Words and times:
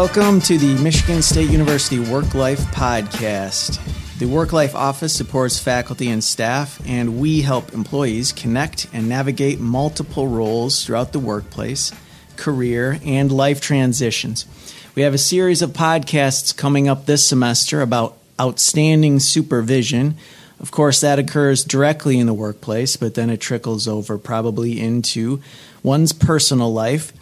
Welcome 0.00 0.40
to 0.40 0.56
the 0.56 0.82
Michigan 0.82 1.20
State 1.20 1.50
University 1.50 1.98
Work 1.98 2.34
Life 2.34 2.60
Podcast. 2.72 3.78
The 4.18 4.24
Work 4.24 4.50
Life 4.50 4.74
Office 4.74 5.12
supports 5.12 5.58
faculty 5.58 6.08
and 6.08 6.24
staff, 6.24 6.80
and 6.86 7.20
we 7.20 7.42
help 7.42 7.74
employees 7.74 8.32
connect 8.32 8.86
and 8.94 9.10
navigate 9.10 9.60
multiple 9.60 10.26
roles 10.26 10.82
throughout 10.82 11.12
the 11.12 11.18
workplace, 11.18 11.92
career, 12.36 12.98
and 13.04 13.30
life 13.30 13.60
transitions. 13.60 14.46
We 14.94 15.02
have 15.02 15.12
a 15.12 15.18
series 15.18 15.60
of 15.60 15.72
podcasts 15.72 16.56
coming 16.56 16.88
up 16.88 17.04
this 17.04 17.28
semester 17.28 17.82
about 17.82 18.16
outstanding 18.40 19.20
supervision. 19.20 20.16
Of 20.60 20.70
course, 20.70 21.02
that 21.02 21.18
occurs 21.18 21.62
directly 21.62 22.18
in 22.18 22.26
the 22.26 22.32
workplace, 22.32 22.96
but 22.96 23.16
then 23.16 23.28
it 23.28 23.42
trickles 23.42 23.86
over 23.86 24.16
probably 24.16 24.80
into 24.80 25.42
one's 25.82 26.14
personal 26.14 26.72
life. 26.72 27.12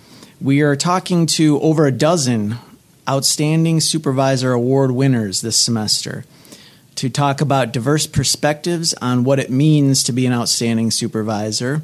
We 0.41 0.61
are 0.61 0.77
talking 0.77 1.27
to 1.27 1.61
over 1.61 1.85
a 1.85 1.91
dozen 1.91 2.59
Outstanding 3.09 3.81
Supervisor 3.81 4.53
Award 4.53 4.91
winners 4.91 5.41
this 5.41 5.57
semester 5.57 6.25
to 6.97 7.09
talk 7.09 7.41
about 7.41 7.73
diverse 7.73 8.07
perspectives 8.07 8.93
on 8.95 9.25
what 9.25 9.39
it 9.39 9.51
means 9.51 10.03
to 10.03 10.13
be 10.13 10.27
an 10.27 10.33
outstanding 10.33 10.91
supervisor. 10.91 11.81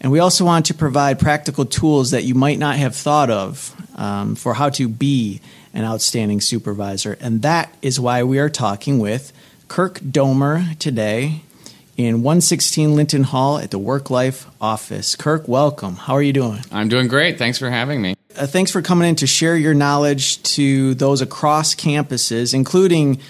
And 0.00 0.10
we 0.10 0.18
also 0.18 0.44
want 0.44 0.66
to 0.66 0.74
provide 0.74 1.18
practical 1.18 1.64
tools 1.64 2.10
that 2.10 2.24
you 2.24 2.34
might 2.34 2.58
not 2.58 2.76
have 2.76 2.96
thought 2.96 3.30
of 3.30 3.74
um, 3.96 4.34
for 4.34 4.54
how 4.54 4.70
to 4.70 4.88
be 4.88 5.40
an 5.74 5.84
outstanding 5.84 6.40
supervisor. 6.40 7.16
And 7.20 7.42
that 7.42 7.74
is 7.82 8.00
why 8.00 8.22
we 8.22 8.38
are 8.38 8.48
talking 8.48 8.98
with 8.98 9.32
Kirk 9.68 10.00
Domer 10.00 10.78
today 10.78 11.42
in 11.96 12.22
116 12.22 12.96
Linton 12.96 13.24
Hall 13.24 13.58
at 13.58 13.70
the 13.70 13.78
Work 13.78 14.10
Life 14.10 14.46
office. 14.60 15.14
Kirk, 15.14 15.46
welcome. 15.46 15.96
How 15.96 16.14
are 16.14 16.22
you 16.22 16.32
doing? 16.32 16.60
I'm 16.72 16.88
doing 16.88 17.08
great. 17.08 17.38
Thanks 17.38 17.58
for 17.58 17.70
having 17.70 18.00
me. 18.02 18.13
Uh, 18.36 18.48
thanks 18.48 18.72
for 18.72 18.82
coming 18.82 19.08
in 19.08 19.14
to 19.14 19.28
share 19.28 19.56
your 19.56 19.74
knowledge 19.74 20.42
to 20.42 20.94
those 20.94 21.20
across 21.20 21.72
campuses, 21.72 22.52
including 22.52 23.20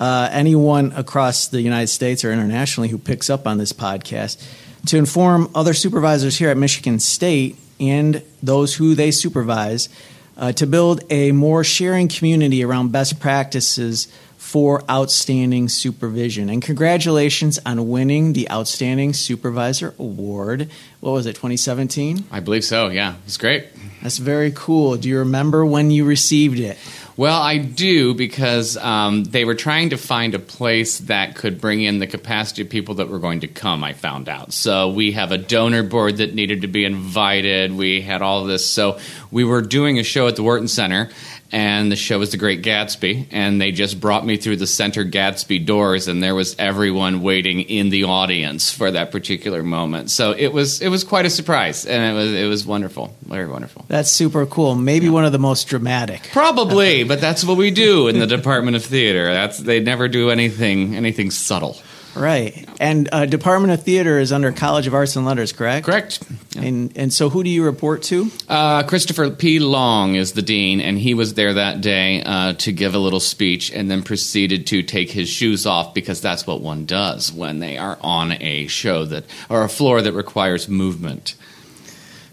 uh, 0.00 0.30
anyone 0.32 0.90
across 0.92 1.48
the 1.48 1.60
United 1.60 1.88
States 1.88 2.24
or 2.24 2.32
internationally 2.32 2.88
who 2.88 2.96
picks 2.96 3.28
up 3.28 3.46
on 3.46 3.58
this 3.58 3.74
podcast, 3.74 4.42
to 4.86 4.96
inform 4.96 5.50
other 5.54 5.74
supervisors 5.74 6.38
here 6.38 6.48
at 6.48 6.56
Michigan 6.56 6.98
State 6.98 7.58
and 7.78 8.22
those 8.42 8.74
who 8.74 8.94
they 8.94 9.10
supervise 9.10 9.90
uh, 10.38 10.52
to 10.52 10.66
build 10.66 11.02
a 11.10 11.30
more 11.32 11.62
sharing 11.62 12.08
community 12.08 12.64
around 12.64 12.90
best 12.90 13.20
practices 13.20 14.08
for 14.44 14.84
outstanding 14.88 15.68
supervision. 15.70 16.50
And 16.50 16.62
congratulations 16.62 17.58
on 17.64 17.88
winning 17.88 18.34
the 18.34 18.48
Outstanding 18.50 19.14
Supervisor 19.14 19.94
Award. 19.98 20.68
What 21.00 21.12
was 21.12 21.26
it, 21.26 21.32
2017? 21.32 22.26
I 22.30 22.40
believe 22.40 22.62
so, 22.62 22.88
yeah. 22.88 23.14
It's 23.24 23.38
great. 23.38 23.66
That's 24.02 24.18
very 24.18 24.52
cool. 24.54 24.96
Do 24.96 25.08
you 25.08 25.20
remember 25.20 25.64
when 25.64 25.90
you 25.90 26.04
received 26.04 26.60
it? 26.60 26.76
Well, 27.16 27.40
I 27.40 27.58
do 27.58 28.12
because 28.12 28.76
um, 28.76 29.22
they 29.22 29.44
were 29.44 29.54
trying 29.54 29.90
to 29.90 29.96
find 29.96 30.34
a 30.34 30.40
place 30.40 30.98
that 31.00 31.36
could 31.36 31.60
bring 31.60 31.82
in 31.82 32.00
the 32.00 32.08
capacity 32.08 32.62
of 32.62 32.68
people 32.68 32.96
that 32.96 33.08
were 33.08 33.20
going 33.20 33.40
to 33.40 33.48
come, 33.48 33.84
I 33.84 33.92
found 33.92 34.28
out. 34.28 34.52
So 34.52 34.90
we 34.90 35.12
have 35.12 35.30
a 35.30 35.38
donor 35.38 35.84
board 35.84 36.16
that 36.16 36.34
needed 36.34 36.62
to 36.62 36.66
be 36.66 36.84
invited. 36.84 37.72
We 37.72 38.00
had 38.00 38.20
all 38.20 38.42
of 38.42 38.48
this. 38.48 38.66
So 38.66 38.98
we 39.30 39.44
were 39.44 39.62
doing 39.62 39.98
a 39.98 40.02
show 40.02 40.26
at 40.26 40.34
the 40.34 40.42
Wharton 40.42 40.66
Center, 40.66 41.08
and 41.54 41.92
the 41.92 41.94
show 41.94 42.18
was 42.18 42.32
The 42.32 42.36
Great 42.36 42.62
Gatsby, 42.62 43.28
and 43.30 43.60
they 43.60 43.70
just 43.70 44.00
brought 44.00 44.26
me 44.26 44.36
through 44.36 44.56
the 44.56 44.66
center 44.66 45.04
Gatsby 45.04 45.64
doors, 45.64 46.08
and 46.08 46.20
there 46.20 46.34
was 46.34 46.56
everyone 46.58 47.22
waiting 47.22 47.60
in 47.60 47.90
the 47.90 48.04
audience 48.04 48.72
for 48.72 48.90
that 48.90 49.12
particular 49.12 49.62
moment. 49.62 50.10
So 50.10 50.32
it 50.32 50.52
was 50.52 50.82
it 50.82 50.88
was 50.88 51.04
quite 51.04 51.26
a 51.26 51.30
surprise, 51.30 51.86
and 51.86 52.02
it 52.02 52.12
was 52.12 52.32
it 52.32 52.48
was 52.48 52.66
wonderful, 52.66 53.14
very 53.22 53.46
wonderful. 53.46 53.84
That's 53.86 54.10
super 54.10 54.46
cool. 54.46 54.74
Maybe 54.74 55.06
yeah. 55.06 55.12
one 55.12 55.24
of 55.24 55.30
the 55.30 55.38
most 55.38 55.68
dramatic. 55.68 56.28
Probably, 56.32 57.04
but 57.10 57.20
that's 57.20 57.44
what 57.44 57.56
we 57.56 57.70
do 57.70 58.08
in 58.08 58.18
the 58.18 58.26
Department 58.26 58.76
of 58.76 58.84
Theater. 58.84 59.32
That's 59.32 59.58
they 59.58 59.78
never 59.78 60.08
do 60.08 60.30
anything 60.30 60.96
anything 60.96 61.30
subtle. 61.30 61.76
Right. 62.14 62.66
And 62.80 63.08
uh, 63.12 63.26
Department 63.26 63.72
of 63.72 63.82
Theater 63.82 64.18
is 64.18 64.32
under 64.32 64.52
College 64.52 64.86
of 64.86 64.94
Arts 64.94 65.16
and 65.16 65.26
Letters, 65.26 65.52
correct? 65.52 65.86
Correct. 65.86 66.22
Yeah. 66.54 66.62
And 66.62 66.96
and 66.96 67.12
so 67.12 67.28
who 67.28 67.42
do 67.42 67.50
you 67.50 67.64
report 67.64 68.02
to? 68.04 68.30
Uh, 68.48 68.82
Christopher 68.84 69.30
P. 69.30 69.58
Long 69.58 70.14
is 70.14 70.32
the 70.32 70.42
dean, 70.42 70.80
and 70.80 70.98
he 70.98 71.14
was 71.14 71.34
there 71.34 71.54
that 71.54 71.80
day 71.80 72.22
uh, 72.22 72.54
to 72.54 72.72
give 72.72 72.94
a 72.94 72.98
little 72.98 73.20
speech, 73.20 73.72
and 73.72 73.90
then 73.90 74.02
proceeded 74.02 74.66
to 74.68 74.82
take 74.82 75.10
his 75.10 75.28
shoes 75.28 75.66
off 75.66 75.94
because 75.94 76.20
that's 76.20 76.46
what 76.46 76.60
one 76.60 76.86
does 76.86 77.32
when 77.32 77.58
they 77.58 77.78
are 77.78 77.98
on 78.00 78.32
a 78.32 78.66
show 78.66 79.04
that 79.04 79.24
or 79.48 79.62
a 79.62 79.68
floor 79.68 80.00
that 80.02 80.12
requires 80.12 80.68
movement. 80.68 81.34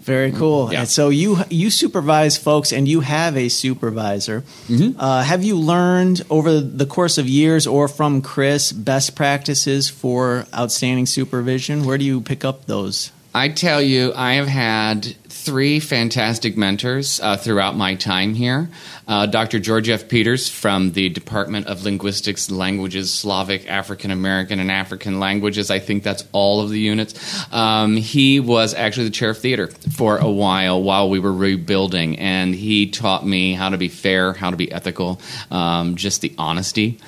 Very 0.01 0.31
cool. 0.31 0.73
Yeah. 0.73 0.81
And 0.81 0.89
so 0.89 1.09
you 1.09 1.37
you 1.49 1.69
supervise 1.69 2.37
folks, 2.37 2.73
and 2.73 2.87
you 2.87 3.01
have 3.01 3.37
a 3.37 3.49
supervisor. 3.49 4.41
Mm-hmm. 4.67 4.99
Uh, 4.99 5.23
have 5.23 5.43
you 5.43 5.55
learned 5.55 6.23
over 6.29 6.59
the 6.59 6.85
course 6.85 7.17
of 7.17 7.29
years, 7.29 7.67
or 7.67 7.87
from 7.87 8.21
Chris, 8.21 8.71
best 8.71 9.15
practices 9.15 9.89
for 9.89 10.45
outstanding 10.53 11.05
supervision? 11.05 11.85
Where 11.85 11.97
do 11.97 12.05
you 12.05 12.21
pick 12.21 12.43
up 12.43 12.65
those? 12.65 13.11
I 13.33 13.49
tell 13.49 13.81
you, 13.81 14.11
I 14.13 14.33
have 14.33 14.47
had 14.47 15.15
three 15.41 15.79
fantastic 15.79 16.55
mentors 16.55 17.19
uh, 17.19 17.35
throughout 17.35 17.75
my 17.75 17.95
time 17.95 18.35
here. 18.35 18.69
Uh, 19.07 19.25
Dr. 19.25 19.59
George 19.59 19.89
F. 19.89 20.07
Peters 20.07 20.47
from 20.47 20.91
the 20.91 21.09
Department 21.09 21.65
of 21.65 21.83
Linguistics, 21.83 22.51
Languages, 22.51 23.11
Slavic, 23.11 23.67
African 23.67 24.11
American, 24.11 24.59
and 24.59 24.71
African 24.71 25.19
Languages. 25.19 25.71
I 25.71 25.79
think 25.79 26.03
that's 26.03 26.23
all 26.31 26.61
of 26.61 26.69
the 26.69 26.79
units. 26.79 27.15
Um, 27.51 27.97
he 27.97 28.39
was 28.39 28.75
actually 28.75 29.05
the 29.05 29.11
chair 29.11 29.31
of 29.31 29.37
theater 29.39 29.67
for 29.67 30.17
a 30.17 30.29
while 30.29 30.81
while 30.81 31.09
we 31.09 31.19
were 31.19 31.33
rebuilding, 31.33 32.19
and 32.19 32.53
he 32.53 32.91
taught 32.91 33.25
me 33.25 33.53
how 33.53 33.69
to 33.69 33.77
be 33.77 33.87
fair, 33.87 34.33
how 34.33 34.51
to 34.51 34.57
be 34.57 34.71
ethical, 34.71 35.19
um, 35.49 35.95
just 35.95 36.21
the 36.21 36.33
honesty. 36.37 36.99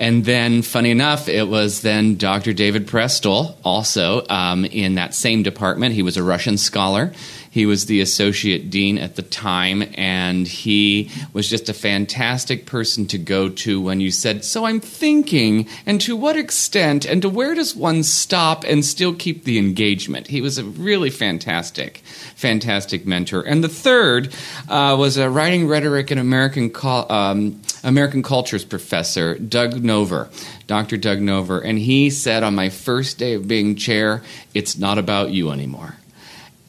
And 0.00 0.24
then, 0.24 0.62
funny 0.62 0.90
enough, 0.90 1.28
it 1.28 1.46
was 1.46 1.82
then 1.82 2.16
Dr. 2.16 2.54
David 2.54 2.86
Prestel, 2.86 3.54
also 3.62 4.26
um, 4.28 4.64
in 4.64 4.94
that 4.94 5.14
same 5.14 5.42
department. 5.42 5.94
He 5.94 6.02
was 6.02 6.16
a 6.16 6.22
Russian 6.22 6.56
scholar. 6.56 7.12
He 7.50 7.66
was 7.66 7.86
the 7.86 8.00
associate 8.00 8.70
dean 8.70 8.96
at 8.96 9.16
the 9.16 9.22
time, 9.22 9.82
and 9.94 10.46
he 10.46 11.10
was 11.32 11.50
just 11.50 11.68
a 11.68 11.74
fantastic 11.74 12.64
person 12.64 13.06
to 13.08 13.18
go 13.18 13.48
to 13.48 13.80
when 13.80 14.00
you 14.00 14.12
said, 14.12 14.44
So 14.44 14.64
I'm 14.64 14.78
thinking, 14.78 15.66
and 15.84 16.00
to 16.02 16.14
what 16.14 16.36
extent, 16.36 17.04
and 17.04 17.20
to 17.22 17.28
where 17.28 17.56
does 17.56 17.74
one 17.74 18.04
stop 18.04 18.62
and 18.62 18.84
still 18.84 19.14
keep 19.14 19.42
the 19.42 19.58
engagement? 19.58 20.28
He 20.28 20.40
was 20.40 20.58
a 20.58 20.64
really 20.64 21.10
fantastic, 21.10 22.02
fantastic 22.36 23.04
mentor. 23.04 23.42
And 23.42 23.64
the 23.64 23.68
third 23.68 24.32
uh, 24.68 24.94
was 24.96 25.16
a 25.16 25.28
writing 25.28 25.66
rhetoric 25.66 26.12
and 26.12 26.20
American, 26.20 26.70
um, 26.84 27.60
American 27.82 28.22
cultures 28.22 28.64
professor, 28.64 29.36
Doug 29.36 29.74
Noverr. 29.74 30.28
Dr. 30.68 30.96
Doug 30.96 31.18
Noverr, 31.18 31.64
and 31.64 31.80
he 31.80 32.10
said 32.10 32.44
on 32.44 32.54
my 32.54 32.68
first 32.68 33.18
day 33.18 33.34
of 33.34 33.48
being 33.48 33.74
chair, 33.74 34.22
it's 34.54 34.78
not 34.78 34.98
about 34.98 35.30
you 35.30 35.50
anymore 35.50 35.96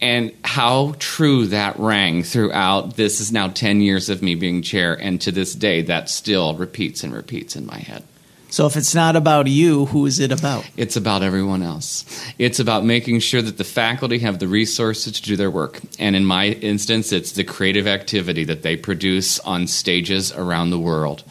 and 0.01 0.31
how 0.43 0.95
true 0.99 1.45
that 1.47 1.77
rang 1.79 2.23
throughout 2.23 2.95
this 2.95 3.21
is 3.21 3.31
now 3.31 3.47
10 3.47 3.81
years 3.81 4.09
of 4.09 4.21
me 4.21 4.35
being 4.35 4.61
chair 4.61 4.93
and 4.99 5.21
to 5.21 5.31
this 5.31 5.53
day 5.53 5.81
that 5.83 6.09
still 6.09 6.55
repeats 6.55 7.03
and 7.03 7.13
repeats 7.13 7.55
in 7.55 7.65
my 7.65 7.77
head. 7.77 8.03
So 8.49 8.65
if 8.65 8.75
it's 8.75 8.93
not 8.93 9.15
about 9.15 9.47
you 9.47 9.85
who 9.85 10.05
is 10.05 10.19
it 10.19 10.31
about? 10.33 10.69
It's 10.75 10.97
about 10.97 11.23
everyone 11.23 11.63
else. 11.63 12.03
It's 12.37 12.59
about 12.59 12.83
making 12.83 13.19
sure 13.21 13.41
that 13.41 13.57
the 13.57 13.63
faculty 13.63 14.19
have 14.19 14.39
the 14.39 14.47
resources 14.47 15.13
to 15.13 15.21
do 15.21 15.37
their 15.37 15.49
work. 15.49 15.79
And 15.99 16.17
in 16.17 16.25
my 16.25 16.47
instance 16.47 17.13
it's 17.13 17.31
the 17.31 17.45
creative 17.45 17.87
activity 17.87 18.43
that 18.45 18.63
they 18.63 18.75
produce 18.75 19.39
on 19.39 19.67
stages 19.67 20.33
around 20.33 20.71
the 20.71 20.79
world 20.79 21.23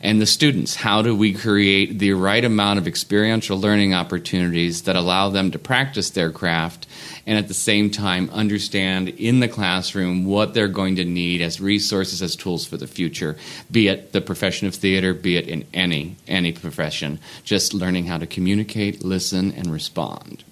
and 0.00 0.20
the 0.20 0.26
students. 0.26 0.74
How 0.76 1.02
do 1.02 1.14
we 1.14 1.32
create 1.32 1.98
the 1.98 2.12
right 2.12 2.44
amount 2.44 2.78
of 2.78 2.86
experiential 2.86 3.58
learning 3.58 3.94
opportunities 3.94 4.82
that 4.82 4.96
allow 4.96 5.30
them 5.30 5.50
to 5.50 5.58
practice 5.58 6.10
their 6.10 6.30
craft 6.30 6.86
and 7.26 7.38
at 7.38 7.48
the 7.48 7.54
same 7.54 7.90
time 7.90 8.30
understand 8.30 9.08
in 9.08 9.40
the 9.40 9.48
classroom 9.48 10.24
what 10.24 10.54
they're 10.54 10.68
going 10.68 10.96
to 10.96 11.04
need 11.04 11.40
as 11.40 11.60
resources 11.60 12.22
as 12.22 12.36
tools 12.36 12.66
for 12.66 12.76
the 12.76 12.86
future 12.86 13.36
be 13.70 13.88
it 13.88 14.12
the 14.12 14.20
profession 14.20 14.66
of 14.66 14.74
theater 14.74 15.12
be 15.12 15.36
it 15.36 15.48
in 15.48 15.64
any 15.74 16.16
any 16.26 16.52
profession. 16.52 17.18
Just 17.44 17.74
learning 17.74 18.06
how 18.06 18.18
to 18.18 18.26
communicate 18.26 19.04
listen 19.04 19.52
and 19.52 19.72
respond 19.72 20.44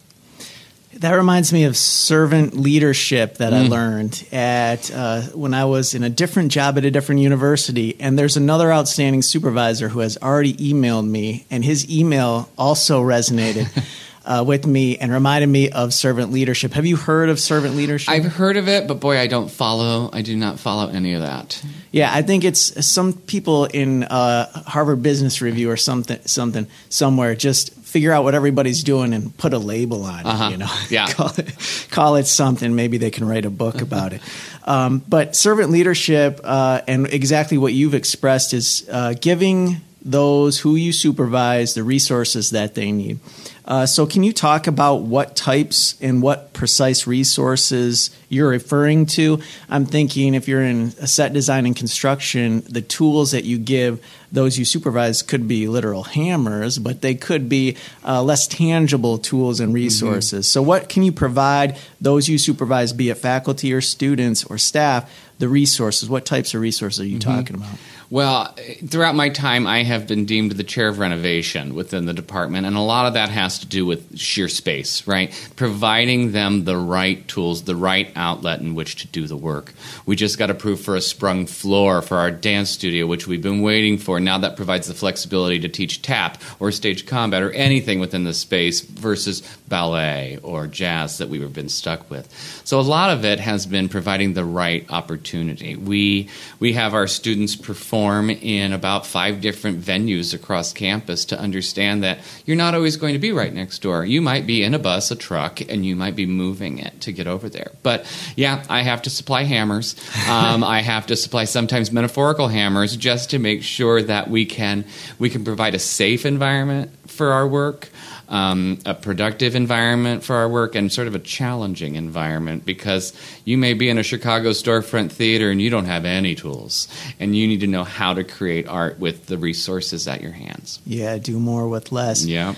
that 1.01 1.15
reminds 1.15 1.53
me 1.53 1.65
of 1.65 1.77
servant 1.77 2.55
leadership 2.55 3.37
that 3.39 3.53
mm. 3.53 3.57
I 3.57 3.69
learned 3.69 4.27
at 4.33 4.91
uh, 4.91 5.23
when 5.35 5.55
I 5.55 5.67
was 5.67 5.95
in 5.95 6.03
a 6.03 6.11
different 6.11 6.53
job 6.53 6.79
at 6.79 6.85
a 6.85 6.91
different 6.91 7.21
university. 7.21 7.97
And 8.01 8.19
there's 8.19 8.37
another 8.37 8.73
outstanding 8.73 9.23
supervisor 9.23 9.89
who 9.89 10.01
has 10.01 10.17
already 10.19 10.55
emailed 10.55 11.07
me, 11.07 11.47
and 11.51 11.65
his 11.65 11.91
email 11.91 12.49
also 12.57 13.03
resonated. 13.03 13.69
uh, 14.27 14.45
with 14.47 14.67
me 14.67 14.99
and 14.99 15.13
reminded 15.13 15.47
me 15.47 15.71
of 15.71 15.95
servant 15.95 16.33
leadership. 16.33 16.73
Have 16.73 16.85
you 16.85 16.97
heard 16.97 17.29
of 17.29 17.39
servant 17.39 17.77
leadership? 17.77 18.11
I've 18.11 18.25
heard 18.25 18.57
of 18.57 18.69
it, 18.69 18.89
but 18.89 18.99
boy, 18.99 19.19
I 19.19 19.29
don't 19.29 19.49
follow. 19.49 20.11
I 20.13 20.23
do 20.23 20.37
not 20.37 20.59
follow 20.59 20.89
any 20.89 21.15
of 21.15 21.23
that. 21.23 21.63
Yeah, 21.93 22.13
I 22.13 22.23
think 22.23 22.45
it's 22.45 22.85
some 22.85 23.13
people 23.13 23.67
in 23.67 24.03
uh, 24.03 24.51
Harvard 24.63 25.03
Business 25.03 25.41
Review 25.41 25.71
or 25.71 25.77
something, 25.77 26.19
something 26.25 26.67
somewhere 26.89 27.37
just 27.37 27.73
figure 27.97 28.13
out 28.13 28.25
what 28.25 28.35
everybody's 28.35 28.85
doing 28.85 29.15
and 29.15 29.35
put 29.39 29.55
a 29.55 29.59
label 29.59 30.05
on 30.05 30.27
Uh-huh. 30.27 30.49
it. 30.49 30.51
You 30.51 30.57
know, 30.59 30.71
Yeah. 30.91 31.07
call, 31.07 31.33
it, 31.39 31.87
call 31.91 32.17
it 32.17 32.27
something. 32.27 32.77
Maybe 32.77 32.99
they 32.99 33.11
can 33.11 33.27
write 33.27 33.47
a 33.47 33.51
book 33.51 33.81
about 33.89 34.13
it. 34.13 34.21
Um, 34.65 35.03
but 35.09 35.35
servant 35.35 35.71
leadership 35.71 36.41
uh, 36.45 36.83
and 36.87 37.07
exactly 37.07 37.57
what 37.57 37.73
you've 37.73 37.95
expressed 37.95 38.53
is 38.53 38.87
uh, 38.93 39.15
giving 39.19 39.81
those 40.07 40.61
who 40.61 40.77
you 40.77 40.93
supervise 40.93 41.75
the 41.75 41.83
resources 41.83 42.51
that 42.51 42.75
they 42.77 42.93
need. 42.93 43.19
Uh, 43.65 43.85
so, 43.85 44.07
can 44.07 44.23
you 44.23 44.33
talk 44.33 44.69
about 44.69 45.03
what 45.03 45.35
types 45.35 46.01
and 46.01 46.23
what 46.23 46.53
precise 46.53 47.05
resources 47.09 48.17
you're 48.29 48.49
referring 48.49 49.07
to? 49.07 49.41
I'm 49.69 49.85
thinking 49.85 50.35
if 50.35 50.47
you're 50.47 50.63
in 50.63 50.93
a 51.01 51.09
set 51.09 51.33
design 51.33 51.67
and 51.67 51.75
construction, 51.75 52.63
the 52.69 52.81
tools 52.81 53.33
that 53.33 53.45
you 53.45 53.59
give 53.59 54.01
those 54.31 54.57
you 54.57 54.65
supervise 54.65 55.23
could 55.23 55.49
be 55.49 55.67
literal 55.67 56.05
hammers, 56.05 56.79
but 56.79 57.01
they 57.01 57.17
could 57.17 57.49
be 57.49 57.77
uh, 58.05 58.23
less 58.23 58.47
tangible 58.47 59.19
tools 59.19 59.59
and 59.59 59.75
resources. 59.75 60.47
So, 60.49 60.63
what 60.63 60.89
can 60.89 61.03
you 61.03 61.11
provide 61.11 61.77
those 62.01 62.29
you 62.29 62.39
supervise, 62.39 62.93
be 62.93 63.11
it 63.11 63.19
faculty 63.19 63.73
or 63.73 63.81
students 63.81 64.45
or 64.45 64.59
staff, 64.59 65.13
the 65.41 65.49
resources? 65.49 66.09
What 66.09 66.25
types 66.25 66.55
of 66.55 66.61
resources 66.61 67.01
are 67.01 67.07
you 67.07 67.19
talking 67.19 67.57
about? 67.57 67.77
Well, 68.09 68.55
throughout 68.87 69.17
my 69.17 69.31
time, 69.31 69.67
I 69.67 69.83
have 69.83 70.07
been 70.07 70.27
deemed 70.27 70.53
the 70.53 70.63
chair 70.63 70.87
of 70.87 71.01
renovation 71.01 71.75
within 71.75 72.07
the 72.07 72.13
department, 72.13 72.65
and 72.65 72.77
a 72.77 72.81
lot 72.81 73.07
of 73.07 73.15
that 73.15 73.31
has 73.31 73.59
to 73.61 73.67
do 73.67 73.85
with 73.85 74.17
sheer 74.17 74.49
space, 74.49 75.05
right? 75.09 75.35
Providing 75.57 76.31
them 76.31 76.65
the 76.65 76.77
right 76.77 77.27
tools, 77.27 77.65
the 77.65 77.75
right 77.75 78.09
outlet 78.15 78.61
in 78.61 78.77
which 78.77 78.95
to 78.97 79.09
do 79.09 79.27
the 79.27 79.37
work. 79.37 79.75
We 80.07 80.15
just 80.15 80.39
got 80.39 80.51
approved 80.51 80.85
for 80.85 80.95
a 80.95 81.01
sprung 81.01 81.47
floor 81.47 82.01
for 82.01 82.19
our 82.19 82.31
dance 82.31 82.71
studio, 82.71 83.09
which 83.09 83.27
we've 83.27 83.43
been 83.43 83.61
waiting 83.61 83.99
for. 83.99 84.21
Now 84.21 84.39
that 84.39 84.57
provides 84.57 84.87
the 84.87 84.95
flexibility 84.95 85.59
to 85.59 85.69
teach 85.69 86.01
tap 86.01 86.41
or 86.61 86.71
stage 86.71 87.07
combat 87.07 87.43
or 87.43 87.51
anything 87.53 87.99
within 87.99 88.23
the 88.23 88.35
space 88.35 88.83
versus 88.83 89.43
ballet 89.67 90.39
or 90.45 90.69
jazz 90.69 91.19
that 91.19 91.29
we've 91.29 91.53
been 91.53 91.69
stuck 91.69 92.09
with. 92.09 92.33
So 92.63 92.79
a 92.79 92.83
lot 92.83 93.11
of 93.11 93.25
it 93.25 93.41
has 93.41 93.67
been 93.67 93.89
providing 93.89 94.35
the 94.35 94.45
right 94.45 94.87
opportunity. 94.91 95.75
We 95.75 96.29
we 96.61 96.75
have 96.75 96.95
our 96.95 97.09
students 97.09 97.57
perform 97.57 97.96
in 98.31 98.73
about 98.73 99.07
five 99.07 99.41
different 99.41 99.81
venues 99.81 100.35
across 100.35 100.73
campus 100.73 101.25
to 101.27 101.39
understand 101.39 102.03
that 102.03 102.19
you're 102.45 102.57
not 102.57 102.75
always 102.75 102.97
going 102.97 103.15
to 103.15 103.19
be 103.19 103.33
right 103.33 103.53
next 103.53 103.81
door. 103.81 104.05
You 104.05 104.21
might 104.21 104.47
be 104.47 104.63
in 104.63 104.75
a 104.75 104.79
bus, 104.79 105.11
a 105.11 105.17
truck, 105.17 105.61
and 105.61 105.85
you 105.85 105.97
might 105.97 106.15
be 106.15 106.27
moving 106.27 106.79
it 106.79 107.01
to 107.03 107.13
get 107.13 107.27
over 107.27 107.49
there. 107.49 107.73
But 107.83 108.07
yeah, 108.37 108.65
I 108.69 108.83
have 108.83 109.03
to 109.03 109.11
supply 109.11 109.45
hammers. 109.45 109.97
Um, 110.29 110.63
I 110.63 110.83
have 110.83 111.07
to 111.07 111.17
supply 111.17 111.45
sometimes 111.45 111.91
metaphorical 111.91 112.49
hammers 112.49 112.97
just 112.97 113.31
to 113.31 113.39
make 113.39 113.63
sure 113.63 114.03
that 114.03 114.29
we 114.29 114.45
can 114.45 114.85
we 115.19 115.31
can 115.31 115.45
provide 115.45 115.75
a 115.75 115.79
safe 115.79 116.27
environment 116.27 116.91
for 117.09 117.33
our 117.33 117.47
work 117.47 117.89
um, 118.29 118.79
a 118.85 118.95
productive 118.95 119.55
environment 119.55 120.25
for 120.25 120.37
our 120.37 120.49
work 120.49 120.75
and 120.75 120.93
sort 120.93 121.07
of 121.07 121.15
a 121.15 121.19
challenging 121.19 121.95
environment 121.95 122.65
because 122.65 123.13
you 123.45 123.57
may 123.57 123.75
be 123.75 123.89
in 123.89 123.99
a 123.99 124.03
Chicago 124.03 124.51
storefront 124.51 125.13
theater 125.13 125.51
and 125.51 125.63
you 125.63 125.71
don't 125.71 125.85
have 125.85 126.05
any 126.05 126.35
tools 126.35 126.89
and 127.21 127.37
you 127.37 127.47
need 127.47 127.61
to 127.61 127.67
know 127.67 127.85
how 127.85 128.15
to 128.15 128.25
create 128.25 128.67
art 128.67 128.99
with 128.99 129.27
the 129.27 129.39
resources 129.39 130.09
at 130.09 130.21
your 130.21 130.33
hands. 130.33 130.81
Yeah, 130.87 131.19
do 131.19 131.39
more 131.39 131.69
with 131.69 131.93
less. 131.93 132.25
Yeah. 132.25 132.55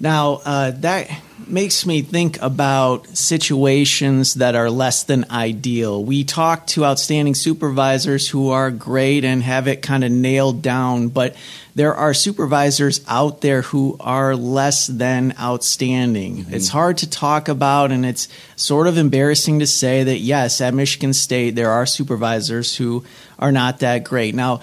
Now, 0.00 0.40
uh, 0.44 0.72
that 0.72 1.08
makes 1.52 1.84
me 1.84 2.00
think 2.00 2.40
about 2.40 3.06
situations 3.08 4.34
that 4.34 4.54
are 4.54 4.70
less 4.70 5.04
than 5.04 5.30
ideal. 5.30 6.02
We 6.02 6.24
talk 6.24 6.66
to 6.68 6.84
outstanding 6.84 7.34
supervisors 7.34 8.28
who 8.28 8.48
are 8.48 8.70
great 8.70 9.24
and 9.24 9.42
have 9.42 9.68
it 9.68 9.82
kind 9.82 10.02
of 10.02 10.10
nailed 10.10 10.62
down, 10.62 11.08
but 11.08 11.36
there 11.74 11.94
are 11.94 12.14
supervisors 12.14 13.04
out 13.06 13.42
there 13.42 13.62
who 13.62 13.96
are 14.00 14.34
less 14.34 14.86
than 14.86 15.34
outstanding. 15.38 16.38
Mm-hmm. 16.38 16.54
It's 16.54 16.68
hard 16.68 16.98
to 16.98 17.10
talk 17.10 17.48
about, 17.48 17.92
and 17.92 18.06
it's 18.06 18.28
sort 18.56 18.86
of 18.86 18.96
embarrassing 18.96 19.58
to 19.58 19.66
say 19.66 20.04
that, 20.04 20.18
yes, 20.18 20.60
at 20.60 20.74
Michigan 20.74 21.12
State, 21.12 21.54
there 21.54 21.70
are 21.70 21.86
supervisors 21.86 22.76
who 22.76 23.04
are 23.38 23.52
not 23.52 23.80
that 23.80 24.04
great. 24.04 24.34
Now, 24.34 24.60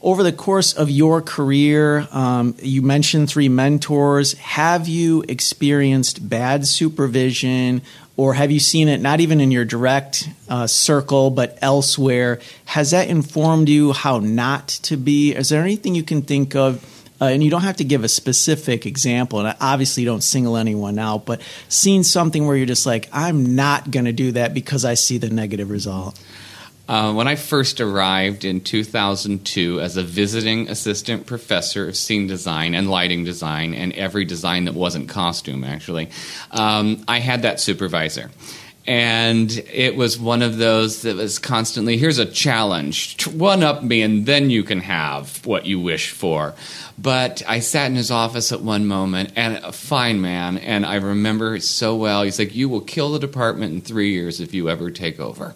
over 0.00 0.22
the 0.22 0.32
course 0.32 0.72
of 0.72 0.90
your 0.90 1.20
career, 1.20 2.06
um, 2.12 2.54
you 2.62 2.82
mentioned 2.82 3.28
three 3.28 3.48
mentors. 3.48 4.34
Have 4.34 4.86
you 4.86 5.24
experienced 5.28 6.28
bad 6.28 6.66
supervision, 6.66 7.82
or 8.16 8.34
have 8.34 8.50
you 8.50 8.60
seen 8.60 8.88
it 8.88 9.00
not 9.00 9.20
even 9.20 9.40
in 9.40 9.50
your 9.50 9.64
direct 9.64 10.28
uh, 10.48 10.66
circle 10.68 11.30
but 11.30 11.58
elsewhere? 11.62 12.38
Has 12.66 12.92
that 12.92 13.08
informed 13.08 13.68
you 13.68 13.92
how 13.92 14.18
not 14.18 14.68
to 14.68 14.96
be? 14.96 15.32
Is 15.34 15.48
there 15.48 15.62
anything 15.62 15.94
you 15.94 16.04
can 16.04 16.22
think 16.22 16.54
of? 16.54 16.84
Uh, 17.20 17.24
and 17.24 17.42
you 17.42 17.50
don't 17.50 17.62
have 17.62 17.78
to 17.78 17.84
give 17.84 18.04
a 18.04 18.08
specific 18.08 18.86
example, 18.86 19.40
and 19.40 19.48
I 19.48 19.56
obviously 19.60 20.04
don't 20.04 20.22
single 20.22 20.56
anyone 20.56 21.00
out, 21.00 21.26
but 21.26 21.40
seeing 21.68 22.04
something 22.04 22.46
where 22.46 22.56
you're 22.56 22.66
just 22.66 22.86
like, 22.86 23.08
I'm 23.12 23.56
not 23.56 23.90
going 23.90 24.04
to 24.04 24.12
do 24.12 24.30
that 24.32 24.54
because 24.54 24.84
I 24.84 24.94
see 24.94 25.18
the 25.18 25.28
negative 25.28 25.68
result. 25.68 26.16
Uh, 26.88 27.12
when 27.12 27.28
I 27.28 27.36
first 27.36 27.82
arrived 27.82 28.46
in 28.46 28.62
2002 28.62 29.78
as 29.78 29.98
a 29.98 30.02
visiting 30.02 30.70
assistant 30.70 31.26
professor 31.26 31.86
of 31.86 31.96
scene 31.96 32.26
design 32.26 32.74
and 32.74 32.90
lighting 32.90 33.24
design 33.24 33.74
and 33.74 33.92
every 33.92 34.24
design 34.24 34.64
that 34.64 34.74
wasn't 34.74 35.10
costume, 35.10 35.64
actually, 35.64 36.08
um, 36.50 37.04
I 37.06 37.18
had 37.18 37.42
that 37.42 37.60
supervisor. 37.60 38.30
And 38.86 39.50
it 39.70 39.96
was 39.96 40.18
one 40.18 40.40
of 40.40 40.56
those 40.56 41.02
that 41.02 41.16
was 41.16 41.38
constantly 41.38 41.98
here's 41.98 42.16
a 42.16 42.24
challenge, 42.24 43.26
one 43.26 43.62
up 43.62 43.82
me, 43.82 44.00
and 44.00 44.24
then 44.24 44.48
you 44.48 44.62
can 44.64 44.80
have 44.80 45.44
what 45.44 45.66
you 45.66 45.78
wish 45.78 46.10
for. 46.10 46.54
But 46.96 47.42
I 47.46 47.60
sat 47.60 47.90
in 47.90 47.96
his 47.96 48.10
office 48.10 48.50
at 48.50 48.62
one 48.62 48.86
moment, 48.86 49.32
and 49.36 49.58
a 49.58 49.72
fine 49.72 50.22
man, 50.22 50.56
and 50.56 50.86
I 50.86 50.94
remember 50.94 51.60
so 51.60 51.96
well. 51.96 52.22
He's 52.22 52.38
like, 52.38 52.54
You 52.54 52.70
will 52.70 52.80
kill 52.80 53.12
the 53.12 53.18
department 53.18 53.74
in 53.74 53.82
three 53.82 54.12
years 54.12 54.40
if 54.40 54.54
you 54.54 54.70
ever 54.70 54.90
take 54.90 55.20
over. 55.20 55.54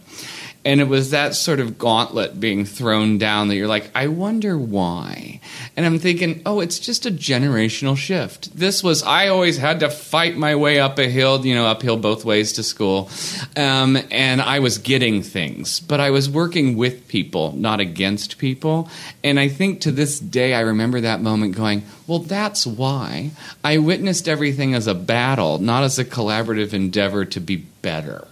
And 0.64 0.80
it 0.80 0.86
was 0.86 1.10
that 1.10 1.34
sort 1.34 1.58
of 1.58 1.76
gauntlet 1.76 2.38
being 2.38 2.64
thrown 2.64 3.18
down 3.18 3.48
that 3.48 3.56
you're 3.56 3.66
like, 3.66 3.90
I 3.96 4.06
wonder 4.06 4.56
why. 4.56 5.40
And 5.76 5.84
I'm 5.84 5.98
thinking, 5.98 6.40
oh, 6.46 6.60
it's 6.60 6.78
just 6.78 7.04
a 7.04 7.10
generational 7.10 7.96
shift. 7.96 8.56
This 8.56 8.82
was, 8.82 9.02
I 9.02 9.28
always 9.28 9.58
had 9.58 9.80
to 9.80 9.90
fight 9.90 10.36
my 10.36 10.54
way 10.54 10.78
up 10.78 11.00
a 11.00 11.08
hill, 11.08 11.44
you 11.44 11.56
know, 11.56 11.66
uphill 11.66 11.96
both 11.96 12.24
ways 12.24 12.52
to 12.54 12.62
school. 12.62 13.10
Um, 13.56 13.98
and 14.12 14.40
I 14.40 14.60
was 14.60 14.78
getting 14.78 15.22
things, 15.22 15.80
but 15.80 15.98
I 15.98 16.10
was 16.10 16.30
working 16.30 16.76
with 16.76 17.08
people, 17.08 17.52
not 17.56 17.80
against 17.80 18.38
people. 18.38 18.88
And 19.24 19.40
I 19.40 19.48
think 19.48 19.80
to 19.80 19.90
this 19.90 20.20
day, 20.20 20.54
I 20.54 20.60
remember 20.60 21.00
that 21.00 21.20
moment 21.20 21.56
going, 21.56 21.82
well, 22.06 22.20
that's 22.20 22.66
why. 22.66 23.32
I 23.64 23.78
witnessed 23.78 24.28
everything 24.28 24.74
as 24.74 24.86
a 24.86 24.94
battle, 24.94 25.58
not 25.58 25.82
as 25.82 25.98
a 25.98 26.04
collaborative 26.04 26.72
endeavor 26.72 27.24
to 27.24 27.40
be 27.40 27.56
better. 27.56 28.28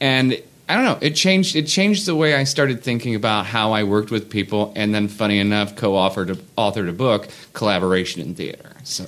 And 0.00 0.40
I 0.68 0.74
don't 0.74 0.84
know. 0.84 0.98
It 1.00 1.14
changed. 1.14 1.54
It 1.54 1.66
changed 1.68 2.06
the 2.06 2.14
way 2.16 2.34
I 2.34 2.44
started 2.44 2.82
thinking 2.82 3.14
about 3.14 3.46
how 3.46 3.72
I 3.72 3.84
worked 3.84 4.10
with 4.10 4.28
people, 4.30 4.72
and 4.74 4.92
then, 4.94 5.06
funny 5.08 5.38
enough, 5.38 5.76
co-authored 5.76 6.30
a, 6.30 6.34
authored 6.60 6.88
a 6.88 6.92
book, 6.92 7.28
collaboration 7.52 8.20
in 8.20 8.34
theater. 8.34 8.72
So, 8.82 9.06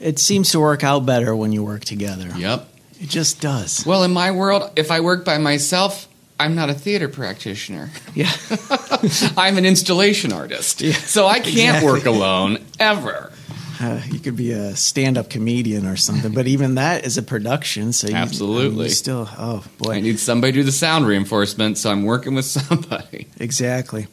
It 0.00 0.18
seems 0.18 0.50
to 0.50 0.60
work 0.60 0.82
out 0.82 1.06
better 1.06 1.36
when 1.36 1.52
you 1.52 1.62
work 1.64 1.84
together. 1.84 2.30
yep. 2.36 2.68
It 3.00 3.08
just 3.10 3.40
does. 3.40 3.84
Well, 3.86 4.02
in 4.04 4.12
my 4.12 4.30
world, 4.32 4.70
if 4.74 4.90
I 4.90 5.00
work 5.00 5.24
by 5.24 5.38
myself, 5.38 6.08
I'm 6.40 6.54
not 6.54 6.68
a 6.70 6.74
theater 6.74 7.08
practitioner. 7.08 7.90
Yeah. 8.14 8.32
I'm 9.36 9.58
an 9.58 9.64
installation 9.66 10.32
artist, 10.32 10.80
Yeah, 10.80 10.92
so 10.94 11.26
I 11.26 11.40
can't 11.40 11.48
exactly. 11.78 11.92
work 11.92 12.06
alone 12.06 12.58
ever. 12.80 13.30
Uh, 13.80 14.00
you 14.10 14.18
could 14.18 14.36
be 14.36 14.52
a 14.52 14.74
stand-up 14.76 15.28
comedian 15.30 15.86
or 15.86 15.96
something, 15.96 16.32
but 16.32 16.46
even 16.46 16.76
that 16.76 17.04
is 17.04 17.18
a 17.18 17.22
production. 17.22 17.92
So 17.92 18.08
you, 18.08 18.14
I 18.14 18.18
mean, 18.20 18.28
Absolutely. 18.28 18.84
you 18.84 18.90
still, 18.90 19.28
oh 19.38 19.64
boy, 19.78 19.92
I 19.94 20.00
need 20.00 20.18
somebody 20.18 20.52
to 20.54 20.58
do 20.60 20.64
the 20.64 20.72
sound 20.72 21.06
reinforcement, 21.06 21.78
so 21.78 21.90
I'm 21.90 22.04
working 22.04 22.34
with 22.34 22.44
somebody. 22.58 23.26
exactly. 23.38 24.06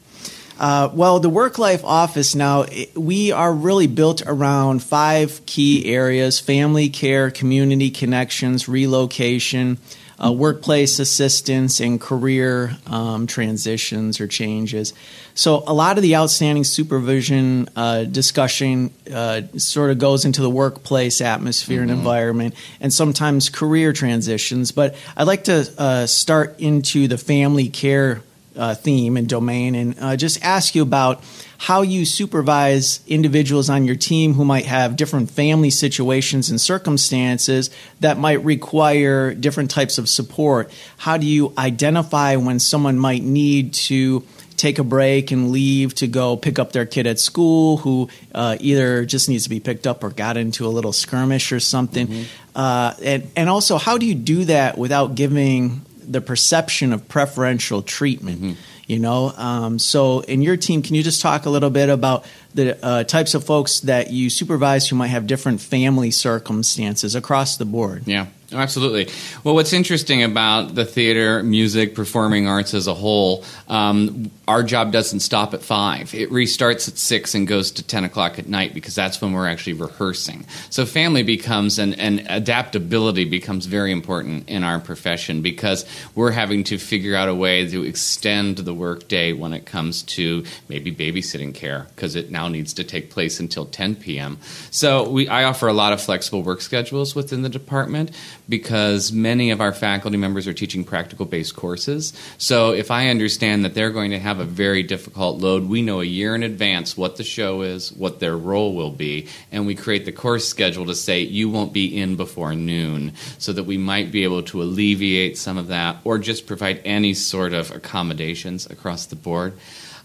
Uh, 0.58 0.88
well, 0.94 1.18
the 1.18 1.28
work-life 1.28 1.84
office 1.84 2.34
now 2.36 2.62
it- 2.62 2.96
we 2.96 3.32
are 3.32 3.52
really 3.52 3.88
built 3.88 4.22
around 4.24 4.82
five 4.84 5.44
key 5.46 5.86
areas: 5.86 6.38
family 6.38 6.88
care, 6.88 7.30
community 7.30 7.90
connections, 7.90 8.68
relocation, 8.68 9.78
uh, 10.22 10.32
workplace 10.32 10.98
assistance, 10.98 11.80
and 11.80 12.00
career 12.00 12.76
um, 12.86 13.26
transitions 13.26 14.20
or 14.20 14.26
changes. 14.26 14.94
So, 15.34 15.64
a 15.66 15.74
lot 15.74 15.96
of 15.96 16.02
the 16.02 16.16
outstanding 16.16 16.64
supervision 16.64 17.68
uh, 17.74 18.04
discussion 18.04 18.92
uh, 19.12 19.42
sort 19.56 19.90
of 19.90 19.98
goes 19.98 20.24
into 20.24 20.42
the 20.42 20.50
workplace 20.50 21.20
atmosphere 21.20 21.82
and 21.82 21.90
environment, 21.90 22.54
and 22.80 22.92
sometimes 22.92 23.48
career 23.48 23.92
transitions. 23.92 24.72
But 24.72 24.96
I'd 25.16 25.26
like 25.26 25.44
to 25.44 25.68
uh, 25.78 26.06
start 26.06 26.60
into 26.60 27.08
the 27.08 27.18
family 27.18 27.68
care 27.68 28.22
uh, 28.56 28.74
theme 28.74 29.16
and 29.16 29.28
domain, 29.28 29.74
and 29.74 29.96
uh, 30.00 30.16
just 30.16 30.44
ask 30.44 30.74
you 30.74 30.82
about 30.82 31.22
how 31.58 31.82
you 31.82 32.04
supervise 32.04 33.00
individuals 33.06 33.70
on 33.70 33.84
your 33.84 33.96
team 33.96 34.34
who 34.34 34.44
might 34.44 34.66
have 34.66 34.96
different 34.96 35.30
family 35.30 35.70
situations 35.70 36.50
and 36.50 36.60
circumstances 36.60 37.70
that 38.00 38.18
might 38.18 38.44
require 38.44 39.32
different 39.32 39.70
types 39.70 39.96
of 39.96 40.08
support. 40.08 40.70
How 40.98 41.16
do 41.16 41.26
you 41.26 41.52
identify 41.56 42.36
when 42.36 42.58
someone 42.58 42.98
might 42.98 43.22
need 43.22 43.72
to 43.74 44.24
take 44.56 44.78
a 44.78 44.84
break 44.84 45.30
and 45.30 45.50
leave 45.50 45.94
to 45.94 46.06
go 46.06 46.36
pick 46.36 46.58
up 46.58 46.72
their 46.72 46.86
kid 46.86 47.06
at 47.06 47.18
school 47.18 47.78
who 47.78 48.08
uh, 48.34 48.56
either 48.60 49.04
just 49.04 49.28
needs 49.28 49.44
to 49.44 49.50
be 49.50 49.60
picked 49.60 49.86
up 49.86 50.04
or 50.04 50.10
got 50.10 50.36
into 50.36 50.66
a 50.66 50.68
little 50.68 50.92
skirmish 50.92 51.50
or 51.52 51.60
something. 51.60 52.06
Mm-hmm. 52.06 52.22
Uh, 52.54 52.94
and, 53.02 53.30
and 53.36 53.48
also, 53.48 53.78
how 53.78 53.98
do 53.98 54.06
you 54.06 54.14
do 54.14 54.44
that 54.44 54.78
without 54.78 55.14
giving 55.14 55.83
the 56.10 56.20
perception 56.20 56.92
of 56.92 57.08
preferential 57.08 57.82
treatment? 57.82 58.40
Mm-hmm. 58.40 58.60
You 58.86 58.98
know, 58.98 59.32
um, 59.36 59.78
so 59.78 60.20
in 60.20 60.42
your 60.42 60.58
team, 60.58 60.82
can 60.82 60.94
you 60.94 61.02
just 61.02 61.22
talk 61.22 61.46
a 61.46 61.50
little 61.50 61.70
bit 61.70 61.88
about 61.88 62.26
the 62.54 62.84
uh, 62.84 63.04
types 63.04 63.34
of 63.34 63.44
folks 63.44 63.80
that 63.80 64.10
you 64.10 64.30
supervise 64.30 64.88
who 64.88 64.96
might 64.96 65.08
have 65.08 65.26
different 65.26 65.60
family 65.60 66.10
circumstances 66.10 67.14
across 67.14 67.56
the 67.56 67.64
board? 67.64 68.04
Yeah. 68.06 68.26
Oh, 68.54 68.58
absolutely. 68.58 69.08
Well, 69.42 69.54
what's 69.54 69.72
interesting 69.72 70.22
about 70.22 70.76
the 70.76 70.84
theater, 70.84 71.42
music, 71.42 71.94
performing 71.94 72.46
arts 72.46 72.72
as 72.72 72.86
a 72.86 72.94
whole, 72.94 73.42
um, 73.68 74.30
our 74.46 74.62
job 74.62 74.92
doesn't 74.92 75.20
stop 75.20 75.54
at 75.54 75.62
five. 75.62 76.14
It 76.14 76.30
restarts 76.30 76.86
at 76.86 76.96
six 76.96 77.34
and 77.34 77.48
goes 77.48 77.72
to 77.72 77.82
10 77.82 78.04
o'clock 78.04 78.38
at 78.38 78.46
night 78.46 78.72
because 78.72 78.94
that's 78.94 79.20
when 79.20 79.32
we're 79.32 79.48
actually 79.48 79.72
rehearsing. 79.72 80.46
So, 80.70 80.86
family 80.86 81.24
becomes, 81.24 81.78
and, 81.78 81.98
and 81.98 82.26
adaptability 82.28 83.24
becomes 83.24 83.66
very 83.66 83.90
important 83.90 84.48
in 84.48 84.62
our 84.62 84.78
profession 84.78 85.42
because 85.42 85.84
we're 86.14 86.30
having 86.30 86.62
to 86.64 86.78
figure 86.78 87.16
out 87.16 87.28
a 87.28 87.34
way 87.34 87.66
to 87.68 87.82
extend 87.82 88.58
the 88.58 88.74
workday 88.74 89.32
when 89.32 89.52
it 89.52 89.66
comes 89.66 90.02
to 90.02 90.44
maybe 90.68 90.94
babysitting 90.94 91.54
care 91.54 91.86
because 91.96 92.14
it 92.14 92.30
now 92.30 92.43
needs 92.48 92.74
to 92.74 92.84
take 92.84 93.10
place 93.10 93.40
until 93.40 93.66
10 93.66 93.96
p.m. 93.96 94.38
So, 94.70 95.08
we, 95.08 95.28
I 95.28 95.44
offer 95.44 95.68
a 95.68 95.72
lot 95.72 95.92
of 95.92 96.00
flexible 96.00 96.42
work 96.42 96.60
schedules 96.60 97.14
within 97.14 97.42
the 97.42 97.48
department 97.48 98.10
because 98.48 99.12
many 99.12 99.50
of 99.50 99.60
our 99.60 99.72
faculty 99.72 100.16
members 100.16 100.46
are 100.46 100.52
teaching 100.52 100.84
practical 100.84 101.26
based 101.26 101.56
courses. 101.56 102.12
So 102.38 102.72
if 102.72 102.90
I 102.90 103.08
understand 103.08 103.64
that 103.64 103.74
they're 103.74 103.90
going 103.90 104.10
to 104.10 104.18
have 104.18 104.40
a 104.40 104.44
very 104.44 104.82
difficult 104.82 105.40
load, 105.40 105.68
we 105.68 105.82
know 105.82 106.00
a 106.00 106.04
year 106.04 106.34
in 106.34 106.42
advance 106.42 106.96
what 106.96 107.16
the 107.16 107.24
show 107.24 107.62
is, 107.62 107.92
what 107.92 108.20
their 108.20 108.36
role 108.36 108.74
will 108.74 108.90
be, 108.90 109.28
and 109.50 109.66
we 109.66 109.74
create 109.74 110.04
the 110.04 110.12
course 110.12 110.46
schedule 110.46 110.86
to 110.86 110.94
say 110.94 111.20
you 111.20 111.48
won't 111.48 111.72
be 111.72 111.98
in 111.98 112.16
before 112.16 112.54
noon 112.54 113.12
so 113.38 113.52
that 113.52 113.64
we 113.64 113.78
might 113.78 114.12
be 114.12 114.24
able 114.24 114.42
to 114.42 114.62
alleviate 114.62 115.38
some 115.38 115.58
of 115.58 115.68
that 115.68 115.96
or 116.04 116.18
just 116.18 116.46
provide 116.46 116.80
any 116.84 117.14
sort 117.14 117.52
of 117.52 117.70
accommodations 117.70 118.66
across 118.66 119.06
the 119.06 119.16
board. 119.16 119.54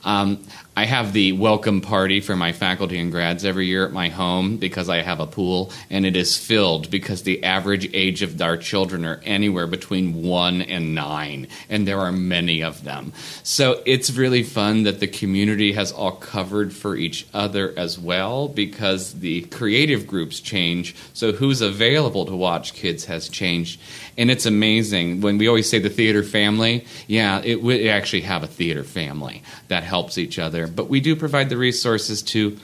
Um, 0.05 0.45
I 0.79 0.85
have 0.85 1.11
the 1.11 1.33
welcome 1.33 1.81
party 1.81 2.21
for 2.21 2.37
my 2.37 2.53
faculty 2.53 2.97
and 2.99 3.11
grads 3.11 3.43
every 3.43 3.65
year 3.65 3.85
at 3.85 3.91
my 3.91 4.07
home 4.07 4.55
because 4.55 4.87
I 4.87 5.01
have 5.01 5.19
a 5.19 5.27
pool 5.27 5.73
and 5.89 6.05
it 6.05 6.15
is 6.15 6.37
filled 6.37 6.89
because 6.89 7.23
the 7.23 7.43
average 7.43 7.93
age 7.93 8.21
of 8.21 8.41
our 8.41 8.55
children 8.55 9.03
are 9.03 9.19
anywhere 9.25 9.67
between 9.67 10.23
one 10.23 10.61
and 10.61 10.95
nine, 10.95 11.49
and 11.67 11.85
there 11.85 11.99
are 11.99 12.13
many 12.13 12.63
of 12.63 12.85
them. 12.85 13.11
So 13.43 13.81
it's 13.85 14.11
really 14.11 14.41
fun 14.41 14.83
that 14.83 15.01
the 15.01 15.07
community 15.07 15.73
has 15.73 15.91
all 15.91 16.13
covered 16.13 16.71
for 16.71 16.95
each 16.95 17.27
other 17.33 17.73
as 17.75 17.99
well 17.99 18.47
because 18.47 19.19
the 19.19 19.41
creative 19.41 20.07
groups 20.07 20.39
change. 20.39 20.95
So 21.11 21.33
who's 21.33 21.59
available 21.59 22.25
to 22.27 22.35
watch 22.37 22.73
kids 22.73 23.03
has 23.03 23.27
changed. 23.27 23.81
And 24.17 24.31
it's 24.31 24.45
amazing 24.45 25.19
when 25.19 25.37
we 25.37 25.49
always 25.49 25.69
say 25.69 25.79
the 25.79 25.89
theater 25.89 26.23
family, 26.23 26.85
yeah, 27.07 27.41
it 27.43 27.61
would 27.61 27.85
actually 27.85 28.21
have 28.21 28.43
a 28.43 28.47
theater 28.47 28.85
family 28.85 29.43
that 29.67 29.83
helps 29.83 30.17
each 30.17 30.39
other 30.39 30.68
but 30.75 30.89
we 30.89 30.99
do 30.99 31.15
provide 31.15 31.49
the 31.49 31.57
resources 31.57 32.21
to 32.21 32.57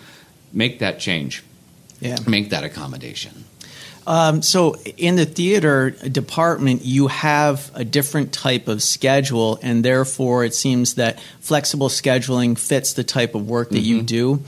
make 0.54 0.80
that 0.80 1.00
change, 1.00 1.44
yeah. 2.00 2.18
make 2.28 2.50
that 2.50 2.64
accommodation. 2.64 3.46
Um, 4.08 4.44
so, 4.44 4.76
in 4.98 5.16
the 5.16 5.26
theater 5.26 5.90
department, 5.90 6.86
you 6.86 7.08
have 7.08 7.72
a 7.74 7.84
different 7.84 8.32
type 8.34 8.68
of 8.68 8.84
schedule, 8.84 9.58
and 9.64 9.84
therefore, 9.84 10.46
it 10.46 10.54
seems 10.54 10.96
that 10.96 11.20
flexible 11.40 11.90
scheduling 11.90 12.58
fits 12.58 12.94
the 12.94 13.04
type 13.04 13.34
of 13.34 13.48
work 13.48 13.70
that 13.70 13.78
mm-hmm. 13.78 13.86
you 13.86 14.02
do. 14.04 14.44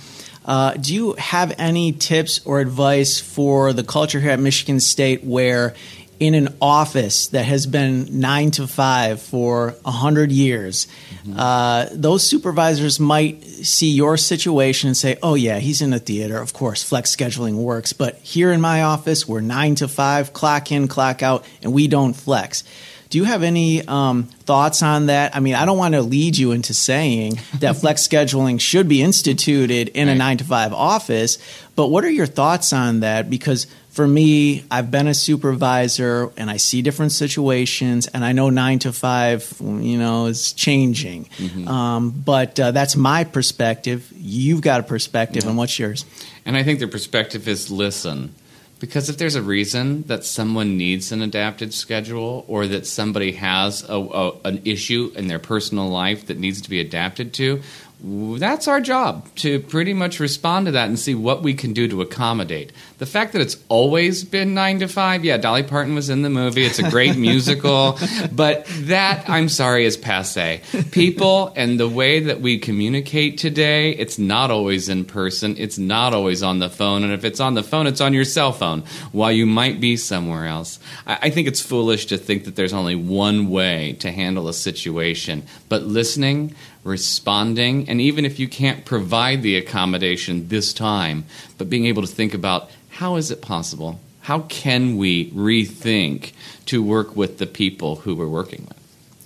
Uh, 0.45 0.73
do 0.75 0.93
you 0.93 1.13
have 1.13 1.53
any 1.57 1.91
tips 1.91 2.39
or 2.45 2.61
advice 2.61 3.19
for 3.19 3.73
the 3.73 3.83
culture 3.83 4.19
here 4.19 4.31
at 4.31 4.39
Michigan 4.39 4.79
State 4.79 5.23
where 5.23 5.75
in 6.19 6.33
an 6.33 6.55
office 6.61 7.27
that 7.27 7.45
has 7.45 7.67
been 7.67 8.19
nine 8.19 8.51
to 8.51 8.67
five 8.67 9.21
for 9.21 9.75
a 9.85 9.91
hundred 9.91 10.31
years, 10.31 10.87
mm-hmm. 11.23 11.39
uh, 11.39 11.87
those 11.91 12.23
supervisors 12.23 12.99
might 12.99 13.43
see 13.43 13.91
your 13.91 14.17
situation 14.17 14.87
and 14.87 14.97
say, 14.97 15.17
"Oh 15.21 15.35
yeah, 15.35 15.59
he's 15.59 15.81
in 15.81 15.93
a 15.93 15.99
theater. 15.99 16.37
Of 16.37 16.53
course, 16.53 16.83
flex 16.83 17.15
scheduling 17.15 17.55
works." 17.55 17.93
But 17.93 18.15
here 18.17 18.51
in 18.51 18.61
my 18.61 18.83
office, 18.83 19.27
we're 19.27 19.41
nine 19.41 19.75
to 19.75 19.87
five, 19.87 20.33
clock 20.33 20.71
in, 20.71 20.87
clock 20.87 21.21
out, 21.21 21.45
and 21.61 21.73
we 21.73 21.87
don't 21.87 22.13
flex. 22.13 22.63
Do 23.09 23.17
you 23.17 23.23
have 23.23 23.43
any 23.43 23.87
um, 23.87 24.23
thoughts 24.23 24.83
on 24.83 25.05
that? 25.05 25.35
I 25.35 25.39
mean, 25.39 25.55
I 25.55 25.65
don't 25.65 25.77
want 25.77 25.93
to 25.93 26.01
lead 26.01 26.37
you 26.37 26.51
into 26.51 26.73
saying 26.73 27.39
that 27.59 27.77
flex 27.77 28.05
scheduling 28.05 28.59
should 28.59 28.89
be 28.89 29.01
instituted 29.01 29.89
in 29.89 30.07
right. 30.07 30.13
a 30.13 30.17
nine 30.17 30.37
to 30.39 30.43
five 30.43 30.73
office, 30.73 31.37
but 31.75 31.87
what 31.87 32.03
are 32.03 32.09
your 32.09 32.25
thoughts 32.25 32.73
on 32.73 33.01
that? 33.01 33.29
Because 33.29 33.67
for 33.97 34.07
me, 34.07 34.63
I've 34.69 34.91
been 34.91 35.07
a 35.07 35.13
supervisor 35.15 36.29
and 36.37 36.51
I 36.51 36.57
see 36.57 36.83
different 36.83 37.13
situations, 37.13 38.05
and 38.05 38.23
I 38.23 38.31
know 38.31 38.51
nine 38.51 38.77
to 38.79 38.93
five, 38.93 39.51
you 39.59 39.97
know, 39.97 40.27
is 40.27 40.53
changing. 40.53 41.25
Mm-hmm. 41.25 41.67
Um, 41.67 42.11
but 42.11 42.59
uh, 42.59 42.69
that's 42.69 42.95
my 42.95 43.23
perspective. 43.23 44.13
You've 44.15 44.61
got 44.61 44.81
a 44.81 44.83
perspective, 44.83 45.45
yeah. 45.45 45.49
and 45.49 45.57
what's 45.57 45.79
yours? 45.79 46.05
And 46.45 46.55
I 46.55 46.61
think 46.61 46.79
the 46.79 46.87
perspective 46.87 47.47
is 47.47 47.71
listen. 47.71 48.35
Because 48.79 49.09
if 49.09 49.17
there's 49.17 49.33
a 49.33 49.41
reason 49.41 50.03
that 50.03 50.23
someone 50.23 50.77
needs 50.77 51.11
an 51.11 51.23
adapted 51.23 51.73
schedule 51.73 52.45
or 52.47 52.67
that 52.67 52.85
somebody 52.85 53.31
has 53.31 53.81
a, 53.89 53.95
a, 53.95 54.31
an 54.45 54.61
issue 54.63 55.11
in 55.15 55.25
their 55.25 55.39
personal 55.39 55.87
life 55.87 56.27
that 56.27 56.37
needs 56.37 56.61
to 56.61 56.69
be 56.69 56.79
adapted 56.79 57.33
to, 57.33 57.63
that's 57.99 58.67
our 58.67 58.79
job 58.79 59.27
to 59.37 59.59
pretty 59.59 59.93
much 59.93 60.19
respond 60.19 60.67
to 60.67 60.73
that 60.73 60.87
and 60.87 60.99
see 60.99 61.15
what 61.15 61.41
we 61.41 61.55
can 61.55 61.73
do 61.73 61.87
to 61.87 62.01
accommodate. 62.01 62.71
The 62.99 63.07
fact 63.07 63.33
that 63.33 63.41
it's 63.41 63.57
always 63.69 64.23
been 64.23 64.53
nine 64.53 64.79
to 64.79 64.87
five, 64.87 65.25
yeah, 65.25 65.37
Dolly 65.37 65.63
Parton 65.63 65.95
was 65.95 66.09
in 66.09 66.21
the 66.21 66.29
movie. 66.29 66.63
It's 66.63 66.77
a 66.77 66.89
great 66.89 67.17
musical, 67.17 67.97
but 68.31 68.65
that, 68.81 69.27
I'm 69.27 69.49
sorry, 69.49 69.85
is 69.85 69.97
passe. 69.97 70.61
People 70.91 71.51
and 71.55 71.79
the 71.79 71.89
way 71.89 72.19
that 72.19 72.39
we 72.39 72.59
communicate 72.59 73.39
today, 73.39 73.91
it's 73.91 74.19
not 74.19 74.51
always 74.51 74.89
in 74.89 75.03
person, 75.03 75.55
it's 75.57 75.79
not 75.79 76.13
always 76.13 76.43
on 76.43 76.59
the 76.59 76.69
phone, 76.69 77.03
and 77.03 77.13
if 77.13 77.25
it's 77.25 77.39
on 77.39 77.55
the 77.55 77.63
phone, 77.63 77.87
it's 77.87 78.01
on 78.01 78.13
your 78.13 78.25
cell 78.25 78.51
phone 78.51 78.83
while 79.11 79.31
you 79.31 79.47
might 79.47 79.79
be 79.79 79.97
somewhere 79.97 80.45
else. 80.45 80.79
I, 81.07 81.17
I 81.23 81.29
think 81.31 81.47
it's 81.47 81.61
foolish 81.61 82.05
to 82.07 82.17
think 82.19 82.45
that 82.45 82.55
there's 82.55 82.73
only 82.73 82.95
one 82.95 83.49
way 83.49 83.93
to 84.01 84.11
handle 84.11 84.47
a 84.47 84.53
situation, 84.53 85.43
but 85.69 85.83
listening, 85.83 86.55
responding, 86.83 87.89
and 87.89 87.99
even 87.99 88.25
if 88.25 88.39
you 88.39 88.47
can't 88.47 88.85
provide 88.85 89.41
the 89.41 89.57
accommodation 89.57 90.47
this 90.47 90.73
time, 90.73 91.25
but 91.57 91.69
being 91.69 91.85
able 91.85 92.01
to 92.01 92.07
think 92.07 92.33
about 92.33 92.69
how 92.89 93.15
is 93.15 93.31
it 93.31 93.41
possible? 93.41 93.99
How 94.21 94.41
can 94.41 94.97
we 94.97 95.31
rethink 95.31 96.33
to 96.65 96.83
work 96.83 97.15
with 97.15 97.37
the 97.37 97.47
people 97.47 97.97
who 97.97 98.15
we're 98.15 98.27
working 98.27 98.65
with? 98.67 98.77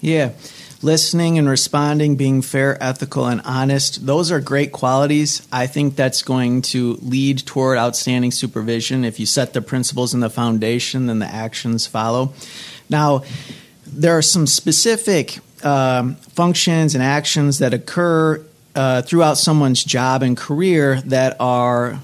Yeah. 0.01 0.31
Listening 0.83 1.37
and 1.37 1.47
responding, 1.47 2.15
being 2.15 2.41
fair, 2.41 2.81
ethical, 2.83 3.27
and 3.27 3.41
honest, 3.45 4.05
those 4.05 4.31
are 4.31 4.39
great 4.39 4.71
qualities. 4.71 5.47
I 5.51 5.67
think 5.67 5.95
that's 5.95 6.23
going 6.23 6.63
to 6.63 6.93
lead 7.01 7.45
toward 7.45 7.77
outstanding 7.77 8.31
supervision. 8.31 9.05
If 9.05 9.19
you 9.19 9.27
set 9.27 9.53
the 9.53 9.61
principles 9.61 10.15
and 10.15 10.23
the 10.23 10.29
foundation, 10.29 11.05
then 11.05 11.19
the 11.19 11.27
actions 11.27 11.85
follow. 11.85 12.33
Now, 12.89 13.23
there 13.85 14.17
are 14.17 14.23
some 14.23 14.47
specific 14.47 15.37
um, 15.63 16.15
functions 16.15 16.95
and 16.95 17.03
actions 17.03 17.59
that 17.59 17.73
occur 17.73 18.43
uh, 18.75 19.01
throughout 19.01 19.37
someone's 19.37 19.83
job 19.83 20.23
and 20.23 20.37
career 20.37 21.01
that 21.01 21.37
are 21.39 21.99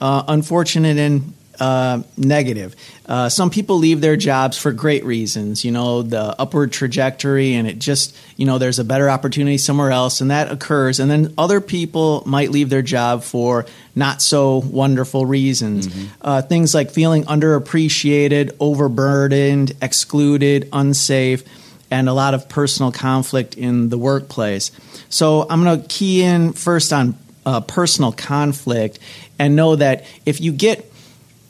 uh, 0.00 0.24
unfortunate 0.28 0.96
and 0.96 1.34
uh, 1.60 2.02
negative. 2.16 2.76
Uh, 3.06 3.28
some 3.28 3.50
people 3.50 3.76
leave 3.76 4.00
their 4.00 4.16
jobs 4.16 4.58
for 4.58 4.72
great 4.72 5.04
reasons, 5.04 5.64
you 5.64 5.70
know, 5.70 6.02
the 6.02 6.38
upward 6.38 6.72
trajectory, 6.72 7.54
and 7.54 7.66
it 7.68 7.78
just, 7.78 8.16
you 8.36 8.44
know, 8.44 8.58
there's 8.58 8.78
a 8.78 8.84
better 8.84 9.08
opportunity 9.08 9.56
somewhere 9.56 9.90
else, 9.90 10.20
and 10.20 10.30
that 10.30 10.50
occurs. 10.50 11.00
And 11.00 11.10
then 11.10 11.32
other 11.38 11.60
people 11.60 12.22
might 12.26 12.50
leave 12.50 12.68
their 12.68 12.82
job 12.82 13.22
for 13.22 13.64
not 13.94 14.20
so 14.20 14.58
wonderful 14.58 15.24
reasons. 15.24 15.88
Mm-hmm. 15.88 16.06
Uh, 16.20 16.42
things 16.42 16.74
like 16.74 16.90
feeling 16.90 17.24
underappreciated, 17.24 18.56
overburdened, 18.60 19.72
excluded, 19.80 20.68
unsafe 20.72 21.44
and 21.90 22.08
a 22.08 22.12
lot 22.12 22.34
of 22.34 22.48
personal 22.48 22.92
conflict 22.92 23.54
in 23.54 23.88
the 23.88 23.98
workplace. 23.98 24.70
So 25.08 25.46
I'm 25.48 25.62
going 25.62 25.80
to 25.80 25.88
key 25.88 26.22
in 26.22 26.52
first 26.52 26.92
on 26.92 27.16
uh, 27.44 27.60
personal 27.60 28.12
conflict 28.12 28.98
and 29.38 29.54
know 29.54 29.76
that 29.76 30.04
if 30.24 30.40
you 30.40 30.52
get 30.52 30.90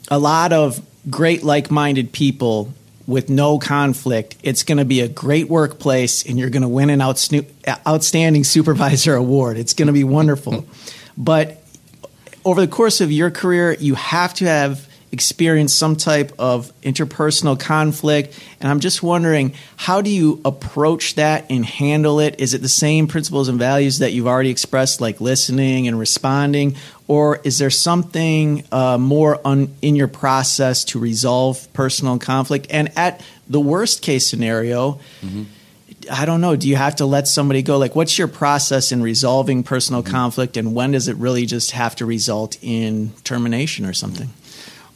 a 0.09 0.19
lot 0.19 0.53
of 0.53 0.85
great 1.09 1.43
like 1.43 1.71
minded 1.71 2.11
people 2.11 2.73
with 3.07 3.29
no 3.29 3.57
conflict, 3.57 4.35
it's 4.43 4.63
going 4.63 4.77
to 4.77 4.85
be 4.85 5.01
a 5.01 5.07
great 5.07 5.49
workplace 5.49 6.25
and 6.25 6.37
you're 6.37 6.49
going 6.49 6.61
to 6.61 6.67
win 6.67 6.89
an 6.89 7.01
outstanding 7.01 8.43
supervisor 8.43 9.15
award. 9.15 9.57
It's 9.57 9.73
going 9.73 9.87
to 9.87 9.93
be 9.93 10.03
wonderful. 10.03 10.65
but 11.17 11.63
over 12.45 12.61
the 12.61 12.67
course 12.67 13.01
of 13.01 13.11
your 13.11 13.31
career, 13.31 13.73
you 13.73 13.95
have 13.95 14.33
to 14.35 14.45
have 14.45 14.87
experience 15.11 15.73
some 15.73 15.95
type 15.95 16.33
of 16.37 16.71
interpersonal 16.81 17.59
conflict. 17.59 18.37
And 18.59 18.69
I'm 18.69 18.79
just 18.79 19.01
wondering, 19.01 19.53
how 19.77 20.01
do 20.01 20.09
you 20.09 20.41
approach 20.43 21.15
that 21.15 21.45
and 21.49 21.65
handle 21.65 22.19
it? 22.19 22.39
Is 22.39 22.53
it 22.53 22.61
the 22.61 22.69
same 22.69 23.07
principles 23.07 23.47
and 23.47 23.57
values 23.57 23.99
that 23.99 24.11
you've 24.11 24.27
already 24.27 24.49
expressed, 24.49 24.99
like 24.99 25.21
listening 25.21 25.87
and 25.87 25.97
responding? 25.97 26.75
Or 27.07 27.39
is 27.43 27.57
there 27.57 27.69
something 27.69 28.65
uh, 28.71 28.97
more 28.97 29.39
in 29.81 29.95
your 29.95 30.09
process 30.09 30.83
to 30.85 30.99
resolve 30.99 31.71
personal 31.73 32.19
conflict? 32.19 32.67
And 32.69 32.91
at 32.97 33.23
the 33.47 33.61
worst 33.61 34.01
case 34.01 34.27
scenario, 34.27 34.99
mm-hmm. 35.21 35.43
I 36.11 36.25
don't 36.25 36.41
know. 36.41 36.55
Do 36.55 36.69
you 36.69 36.75
have 36.75 36.97
to 36.97 37.05
let 37.05 37.27
somebody 37.27 37.61
go? 37.61 37.77
Like, 37.77 37.95
what's 37.95 38.17
your 38.17 38.27
process 38.27 38.91
in 38.91 39.01
resolving 39.01 39.63
personal 39.63 40.03
mm-hmm. 40.03 40.11
conflict, 40.11 40.57
and 40.57 40.73
when 40.73 40.91
does 40.91 41.07
it 41.07 41.15
really 41.17 41.45
just 41.45 41.71
have 41.71 41.95
to 41.97 42.05
result 42.05 42.57
in 42.61 43.11
termination 43.23 43.85
or 43.85 43.93
something? 43.93 44.29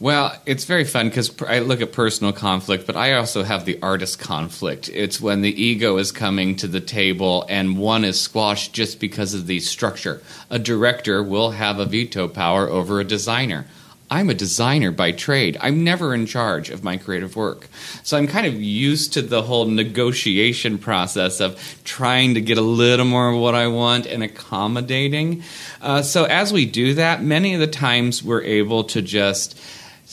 Well, 0.02 0.36
it's 0.48 0.66
very 0.66 0.84
fun 0.84 1.10
because 1.10 1.32
I 1.44 1.60
look 1.60 1.80
at 1.80 1.92
personal 1.92 2.34
conflict, 2.34 2.88
but 2.88 2.96
I 2.96 3.14
also 3.14 3.44
have 3.44 3.66
the 3.66 3.78
artist 3.84 4.18
conflict. 4.18 4.90
It's 4.90 5.22
when 5.22 5.42
the 5.42 5.64
ego 5.64 5.98
is 5.98 6.12
coming 6.12 6.56
to 6.56 6.68
the 6.68 6.82
table 6.82 7.46
and 7.48 7.78
one 7.78 8.04
is 8.04 8.20
squashed 8.20 8.74
just 8.74 9.00
because 9.00 9.36
of 9.36 9.46
the 9.46 9.60
structure. 9.60 10.24
A 10.50 10.58
director 10.58 11.22
will 11.22 11.52
have 11.52 11.78
a 11.78 11.86
veto 11.86 12.28
power 12.28 12.68
over 12.68 13.00
a 13.00 13.04
designer. 13.04 13.68
I'm 14.10 14.32
a 14.32 14.34
designer 14.34 14.90
by 14.90 15.12
trade. 15.12 15.56
I'm 15.62 15.84
never 15.84 16.16
in 16.16 16.26
charge 16.26 16.72
of 16.72 16.84
my 16.84 16.98
creative 16.98 17.36
work. 17.36 17.68
So 18.02 18.18
I'm 18.18 18.26
kind 18.26 18.48
of 18.48 18.56
used 18.56 19.14
to 19.14 19.22
the 19.22 19.44
whole 19.44 19.66
negotiation 19.66 20.80
process 20.80 21.40
of 21.40 21.80
trying 21.84 22.34
to 22.34 22.42
get 22.42 22.58
a 22.58 22.62
little 22.62 23.06
more 23.06 23.30
of 23.30 23.40
what 23.40 23.54
I 23.54 23.68
want 23.68 24.08
and 24.08 24.24
accommodating. 24.24 25.44
Uh, 25.80 26.02
so 26.02 26.24
as 26.24 26.52
we 26.52 26.66
do 26.66 26.96
that, 26.96 27.22
many 27.22 27.54
of 27.54 27.60
the 27.60 27.68
times 27.68 28.24
we're 28.24 28.42
able 28.42 28.84
to 28.86 29.04
just 29.04 29.60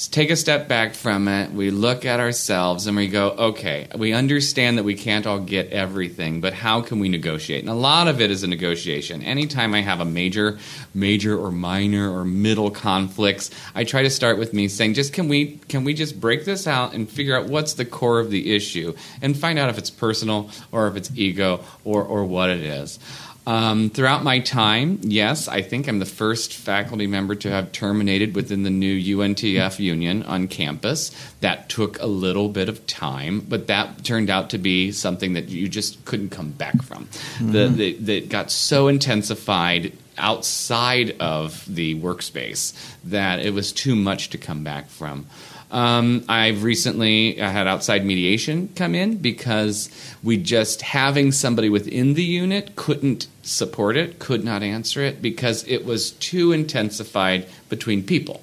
take 0.07 0.31
a 0.31 0.37
step 0.37 0.69
back 0.69 0.95
from 0.95 1.27
it. 1.27 1.51
We 1.51 1.73
look 1.73 2.05
at 2.05 2.21
ourselves 2.21 2.87
and 2.87 2.97
we 2.97 3.09
go, 3.09 3.31
okay, 3.31 3.89
we 3.97 4.13
understand 4.13 4.79
that 4.79 4.85
we 4.85 4.95
can't 4.95 5.27
all 5.27 5.41
get 5.41 5.71
everything, 5.71 6.41
but 6.41 6.53
how 6.53 6.83
can 6.83 7.01
we 7.01 7.09
negotiate? 7.09 7.63
And 7.63 7.69
a 7.69 7.75
lot 7.75 8.07
of 8.07 8.21
it 8.21 8.31
is 8.31 8.45
a 8.45 8.47
negotiation. 8.47 9.23
Anytime 9.23 9.75
I 9.75 9.81
have 9.81 9.99
a 9.99 10.05
major, 10.05 10.59
major 10.95 11.37
or 11.37 11.51
minor 11.51 12.17
or 12.17 12.25
middle 12.25 12.71
conflicts, 12.71 13.51
I 13.75 13.83
try 13.83 14.05
to 14.05 14.11
start 14.11 14.39
with 14.39 14.55
me 14.55 14.69
saying, 14.69 14.95
just 14.95 15.13
can 15.13 15.27
we 15.27 15.57
can 15.69 15.83
we 15.83 15.95
just 15.95 16.21
break 16.21 16.45
this 16.45 16.69
out 16.69 16.95
and 16.95 17.11
figure 17.11 17.37
out 17.37 17.49
what's 17.49 17.75
the 17.75 17.85
core 17.85 18.21
of 18.21 18.31
the 18.31 18.55
issue 18.55 18.95
and 19.21 19.37
find 19.37 19.59
out 19.59 19.69
if 19.69 19.79
it's 19.79 19.91
personal 19.91 20.51
or 20.71 20.87
if 20.87 20.95
it's 20.95 21.11
ego 21.17 21.65
or 21.85 22.05
or 22.05 22.25
what 22.25 22.51
it 22.51 22.61
is. 22.61 23.01
Um, 23.49 23.89
throughout 23.89 24.25
my 24.25 24.41
time, 24.41 24.99
yes, 25.01 25.49
I 25.49 25.63
think 25.63 25.89
I'm 25.89 26.01
the 26.01 26.05
first 26.05 26.53
faculty 26.53 27.07
member 27.07 27.35
to 27.37 27.51
have 27.51 27.73
terminated 27.73 28.35
within 28.35 28.63
the 28.63 28.69
new 28.69 29.17
UNTF 29.17 29.79
union 29.79 30.23
on 30.25 30.49
campus. 30.49 31.11
That 31.41 31.71
took 31.71 31.99
a 31.99 32.07
little 32.07 32.51
bit 32.51 32.69
of 32.69 32.87
time, 32.87 33.41
but 33.41 33.69
that 33.69 34.05
turned 34.05 34.29
out 34.29 34.51
to 34.51 34.59
be 34.59 34.93
something 34.93 35.33
that 35.33 35.49
you 35.49 35.67
just 35.67 36.05
couldn't 36.05 36.29
come 36.29 36.51
back 36.51 36.83
from. 36.83 37.07
Mm-hmm. 37.07 37.53
The, 37.53 37.69
the, 37.69 37.93
that 37.95 38.29
got 38.29 38.51
so 38.51 38.87
intensified 38.87 39.95
outside 40.19 41.17
of 41.19 41.65
the 41.75 41.99
workspace 42.03 42.75
that 43.05 43.41
it 43.41 43.55
was 43.55 43.73
too 43.73 43.97
much 43.97 44.29
to 44.31 44.37
come 44.37 44.63
back 44.63 44.91
from. 44.91 45.25
Um, 45.71 46.25
I've 46.29 46.63
recently 46.63 47.41
uh, 47.41 47.51
had 47.51 47.67
outside 47.67 48.05
mediation 48.05 48.71
come 48.75 48.95
in 48.95 49.19
because 49.19 49.91
we 50.23 50.39
just 50.39 50.81
having 50.81 51.31
somebody 51.31 51.69
within 51.69 52.15
the 52.15 52.25
unit 52.25 52.75
couldn't 52.75 53.27
support 53.43 53.97
it, 53.97 54.19
could 54.19 54.45
not 54.45 54.63
answer 54.63 55.03
it 55.03 55.21
because 55.21 55.67
it 55.69 55.85
was 55.85 56.13
too 56.13 56.53
intensified 56.53 57.47
between 57.69 58.03
people, 58.03 58.43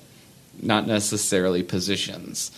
not 0.62 0.86
necessarily 0.86 1.63
positions. 1.63 2.51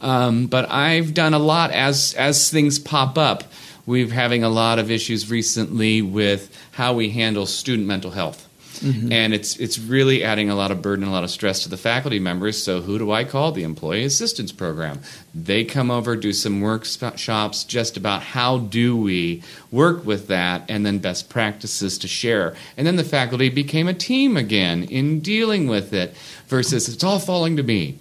Um, 0.00 0.46
but 0.46 0.70
I've 0.70 1.14
done 1.14 1.34
a 1.34 1.38
lot 1.38 1.70
as 1.70 2.14
as 2.14 2.50
things 2.50 2.78
pop 2.78 3.18
up. 3.18 3.44
We're 3.86 4.10
having 4.10 4.44
a 4.44 4.48
lot 4.48 4.78
of 4.78 4.90
issues 4.90 5.30
recently 5.30 6.02
with 6.02 6.56
how 6.72 6.92
we 6.92 7.10
handle 7.10 7.46
student 7.46 7.88
mental 7.88 8.12
health 8.12 8.48
Mm-hmm. 8.82 9.12
And 9.12 9.32
it's 9.32 9.56
it's 9.56 9.78
really 9.78 10.24
adding 10.24 10.50
a 10.50 10.54
lot 10.54 10.70
of 10.70 10.82
burden, 10.82 11.04
a 11.04 11.10
lot 11.10 11.24
of 11.24 11.30
stress 11.30 11.62
to 11.62 11.68
the 11.68 11.76
faculty 11.76 12.18
members. 12.18 12.62
So 12.62 12.80
who 12.80 12.98
do 12.98 13.12
I 13.12 13.24
call? 13.24 13.52
The 13.52 13.62
employee 13.62 14.04
assistance 14.04 14.52
program. 14.52 15.00
They 15.34 15.64
come 15.64 15.90
over, 15.90 16.16
do 16.16 16.32
some 16.32 16.60
workshops 16.60 17.64
just 17.64 17.96
about 17.96 18.22
how 18.22 18.58
do 18.58 18.96
we 18.96 19.42
work 19.70 20.04
with 20.04 20.26
that, 20.28 20.64
and 20.68 20.84
then 20.84 20.98
best 20.98 21.30
practices 21.30 21.96
to 21.98 22.08
share. 22.08 22.54
And 22.76 22.86
then 22.86 22.96
the 22.96 23.04
faculty 23.04 23.48
became 23.48 23.88
a 23.88 23.94
team 23.94 24.36
again 24.36 24.82
in 24.84 25.20
dealing 25.20 25.68
with 25.68 25.92
it 25.92 26.14
versus 26.48 26.88
it's 26.88 27.04
all 27.04 27.18
falling 27.18 27.56
to 27.56 27.62
me. 27.62 27.98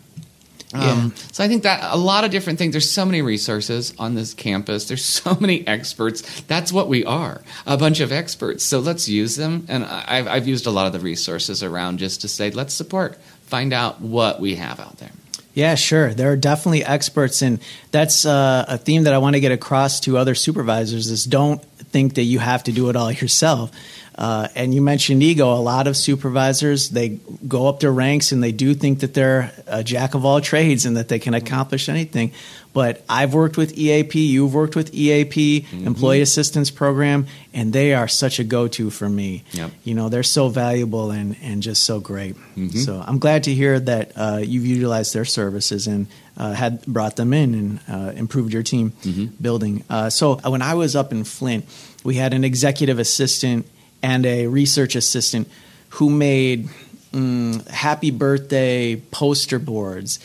Um, 0.73 1.13
So 1.31 1.43
I 1.43 1.47
think 1.47 1.63
that 1.63 1.93
a 1.93 1.97
lot 1.97 2.23
of 2.23 2.31
different 2.31 2.59
things. 2.59 2.73
There's 2.73 2.89
so 2.89 3.05
many 3.05 3.21
resources 3.21 3.93
on 3.97 4.15
this 4.15 4.33
campus. 4.33 4.87
There's 4.87 5.05
so 5.21 5.37
many 5.39 5.65
experts. 5.67 6.41
That's 6.41 6.71
what 6.71 6.87
we 6.87 7.03
are, 7.05 7.41
a 7.65 7.77
bunch 7.77 7.99
of 7.99 8.11
experts. 8.11 8.63
So 8.63 8.79
let's 8.79 9.07
use 9.09 9.35
them. 9.35 9.65
And 9.67 9.83
I've, 9.85 10.27
I've 10.27 10.47
used 10.47 10.67
a 10.67 10.71
lot 10.71 10.87
of 10.87 10.93
the 10.93 10.99
resources 10.99 11.63
around 11.63 11.99
just 11.99 12.21
to 12.21 12.27
say, 12.27 12.51
let's 12.51 12.73
support, 12.73 13.17
find 13.45 13.73
out 13.73 14.01
what 14.01 14.39
we 14.39 14.55
have 14.55 14.79
out 14.79 14.97
there. 14.97 15.11
Yeah, 15.53 15.75
sure. 15.75 16.13
There 16.13 16.31
are 16.31 16.37
definitely 16.37 16.85
experts, 16.85 17.41
and 17.41 17.59
that's 17.91 18.25
uh, 18.25 18.63
a 18.69 18.77
theme 18.77 19.03
that 19.03 19.13
I 19.13 19.17
want 19.17 19.35
to 19.35 19.41
get 19.41 19.51
across 19.51 19.99
to 20.01 20.17
other 20.17 20.33
supervisors: 20.33 21.07
is 21.09 21.25
don't 21.25 21.61
think 21.91 22.13
that 22.13 22.23
you 22.23 22.39
have 22.39 22.63
to 22.63 22.71
do 22.71 22.89
it 22.89 22.95
all 22.95 23.11
yourself. 23.11 23.71
Uh, 24.15 24.47
and 24.55 24.73
you 24.73 24.81
mentioned 24.81 25.23
ego. 25.23 25.53
A 25.53 25.55
lot 25.55 25.87
of 25.87 25.95
supervisors 25.95 26.89
they 26.89 27.19
go 27.47 27.67
up 27.67 27.79
their 27.79 27.91
ranks 27.91 28.31
and 28.31 28.43
they 28.43 28.51
do 28.51 28.73
think 28.73 28.99
that 28.99 29.13
they're 29.13 29.53
a 29.67 29.83
jack 29.83 30.15
of 30.15 30.25
all 30.25 30.41
trades 30.41 30.85
and 30.85 30.97
that 30.97 31.07
they 31.07 31.17
can 31.17 31.33
accomplish 31.33 31.87
anything. 31.87 32.31
But 32.73 33.03
I've 33.09 33.33
worked 33.33 33.57
with 33.57 33.77
EAP. 33.77 34.27
You've 34.27 34.53
worked 34.53 34.75
with 34.75 34.93
EAP, 34.93 35.61
mm-hmm. 35.61 35.87
Employee 35.87 36.21
Assistance 36.21 36.71
Program, 36.71 37.27
and 37.53 37.73
they 37.73 37.93
are 37.93 38.07
such 38.07 38.39
a 38.39 38.45
go-to 38.45 38.89
for 38.89 39.09
me. 39.09 39.43
Yep. 39.51 39.71
You 39.83 39.93
know, 39.93 40.07
they're 40.07 40.23
so 40.23 40.47
valuable 40.47 41.11
and 41.11 41.35
and 41.41 41.63
just 41.63 41.83
so 41.83 41.99
great. 41.99 42.35
Mm-hmm. 42.35 42.77
So 42.79 43.03
I'm 43.05 43.19
glad 43.19 43.43
to 43.43 43.53
hear 43.53 43.79
that 43.79 44.11
uh, 44.15 44.41
you've 44.43 44.65
utilized 44.65 45.13
their 45.13 45.25
services 45.25 45.87
and 45.87 46.07
uh, 46.37 46.53
had 46.53 46.85
brought 46.85 47.15
them 47.15 47.33
in 47.33 47.53
and 47.53 47.79
uh, 47.89 48.11
improved 48.15 48.53
your 48.53 48.63
team 48.63 48.91
mm-hmm. 49.03 49.25
building. 49.41 49.83
Uh, 49.89 50.09
so 50.09 50.35
when 50.37 50.61
I 50.61 50.73
was 50.75 50.95
up 50.95 51.11
in 51.11 51.23
Flint, 51.23 51.65
we 52.03 52.15
had 52.15 52.33
an 52.33 52.43
executive 52.43 52.99
assistant 52.99 53.67
and 54.03 54.25
a 54.25 54.47
research 54.47 54.95
assistant 54.95 55.47
who 55.89 56.09
made 56.09 56.69
mm, 57.11 57.67
happy 57.67 58.11
birthday 58.11 58.95
poster 59.11 59.59
boards. 59.59 60.19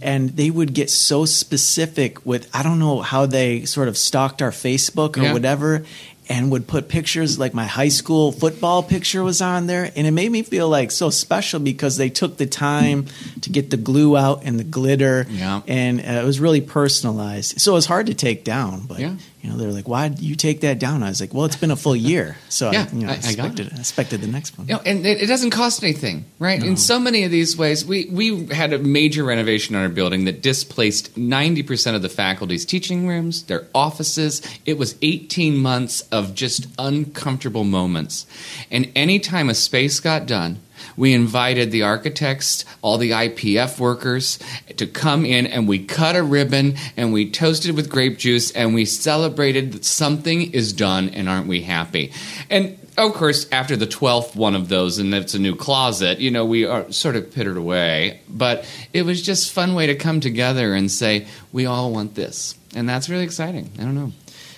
And 0.00 0.30
they 0.30 0.48
would 0.50 0.74
get 0.74 0.90
so 0.90 1.24
specific 1.24 2.24
with 2.24 2.48
i 2.54 2.62
don't 2.62 2.78
know 2.78 3.00
how 3.00 3.26
they 3.26 3.64
sort 3.64 3.88
of 3.88 3.98
stalked 3.98 4.40
our 4.40 4.52
facebook 4.52 5.16
or 5.16 5.22
yeah. 5.22 5.32
whatever 5.32 5.84
and 6.28 6.50
would 6.50 6.66
put 6.66 6.88
pictures 6.88 7.38
like 7.38 7.54
my 7.54 7.64
high 7.64 7.88
school 7.88 8.32
football 8.32 8.82
picture 8.82 9.22
was 9.22 9.40
on 9.40 9.66
there. 9.66 9.90
And 9.96 10.06
it 10.06 10.10
made 10.10 10.30
me 10.30 10.42
feel 10.42 10.68
like 10.68 10.90
so 10.90 11.10
special 11.10 11.58
because 11.58 11.96
they 11.96 12.10
took 12.10 12.36
the 12.36 12.46
time 12.46 13.06
to 13.42 13.50
get 13.50 13.70
the 13.70 13.76
glue 13.76 14.16
out 14.16 14.42
and 14.44 14.58
the 14.58 14.64
glitter. 14.64 15.26
Yeah. 15.28 15.62
and 15.66 16.00
uh, 16.00 16.02
it 16.02 16.24
was 16.24 16.38
really 16.38 16.60
personalized. 16.60 17.60
So 17.60 17.72
it 17.72 17.74
was 17.74 17.86
hard 17.86 18.06
to 18.06 18.14
take 18.14 18.44
down 18.44 18.82
but 18.86 18.98
yeah 18.98 19.16
you 19.40 19.50
know, 19.50 19.56
they're 19.56 19.72
like, 19.72 19.86
"Why 19.86 20.08
did 20.08 20.20
you 20.20 20.34
take 20.34 20.62
that 20.62 20.78
down?" 20.78 21.02
I 21.02 21.08
was 21.08 21.20
like, 21.20 21.32
"Well, 21.32 21.44
it's 21.44 21.56
been 21.56 21.70
a 21.70 21.76
full 21.76 21.94
year, 21.94 22.36
so 22.48 22.72
yeah, 22.72 22.86
I, 22.90 22.94
you 22.94 23.06
know, 23.06 23.08
I, 23.08 23.12
I 23.12 23.16
expected, 23.16 23.72
expected 23.78 24.20
the 24.20 24.26
next 24.26 24.58
one." 24.58 24.66
You 24.66 24.74
know, 24.74 24.82
and 24.84 25.06
it, 25.06 25.22
it 25.22 25.26
doesn't 25.26 25.50
cost 25.50 25.82
anything, 25.82 26.24
right? 26.38 26.60
No. 26.60 26.66
In 26.66 26.76
so 26.76 26.98
many 26.98 27.24
of 27.24 27.30
these 27.30 27.56
ways, 27.56 27.84
we 27.84 28.06
we 28.10 28.46
had 28.46 28.72
a 28.72 28.78
major 28.78 29.24
renovation 29.24 29.76
on 29.76 29.82
our 29.82 29.88
building 29.88 30.24
that 30.24 30.42
displaced 30.42 31.16
ninety 31.16 31.62
percent 31.62 31.94
of 31.94 32.02
the 32.02 32.08
faculty's 32.08 32.64
teaching 32.64 33.06
rooms, 33.06 33.44
their 33.44 33.66
offices. 33.74 34.42
It 34.66 34.76
was 34.78 34.96
eighteen 35.02 35.56
months 35.56 36.00
of 36.10 36.34
just 36.34 36.66
uncomfortable 36.78 37.64
moments, 37.64 38.26
and 38.70 38.90
anytime 38.96 39.48
a 39.48 39.54
space 39.54 40.00
got 40.00 40.26
done, 40.26 40.60
we 40.96 41.12
invited 41.12 41.70
the 41.70 41.82
architects, 41.82 42.64
all 42.82 42.98
the 42.98 43.10
IPF 43.10 43.78
workers 43.78 44.38
to 44.76 44.86
come 44.86 45.24
in 45.24 45.46
and 45.46 45.68
we 45.68 45.84
cut 45.84 46.16
a 46.16 46.22
ribbon 46.22 46.76
and 46.96 47.12
we 47.12 47.30
toasted 47.30 47.74
with 47.76 47.88
grape 47.90 48.18
juice 48.18 48.50
and 48.52 48.74
we 48.74 48.84
celebrated 48.84 49.72
that 49.72 49.84
something 49.84 50.52
is 50.52 50.72
done 50.72 51.08
and 51.10 51.28
aren't 51.28 51.46
we 51.46 51.62
happy? 51.62 52.12
And 52.50 52.78
of 52.96 53.14
course, 53.14 53.46
after 53.52 53.76
the 53.76 53.86
12th 53.86 54.34
one 54.34 54.56
of 54.56 54.68
those, 54.68 54.98
and 54.98 55.14
it's 55.14 55.34
a 55.34 55.38
new 55.38 55.54
closet, 55.54 56.18
you 56.18 56.32
know, 56.32 56.44
we 56.44 56.64
are 56.64 56.90
sort 56.90 57.14
of 57.14 57.32
pittered 57.32 57.56
away. 57.56 58.20
But 58.28 58.68
it 58.92 59.02
was 59.02 59.22
just 59.22 59.52
fun 59.52 59.74
way 59.74 59.86
to 59.86 59.94
come 59.94 60.18
together 60.18 60.74
and 60.74 60.90
say, 60.90 61.28
we 61.52 61.66
all 61.66 61.92
want 61.92 62.16
this. 62.16 62.56
And 62.74 62.88
that's 62.88 63.08
really 63.08 63.22
exciting. 63.22 63.70
I 63.78 63.82
don't 63.82 63.94
know. 63.94 64.12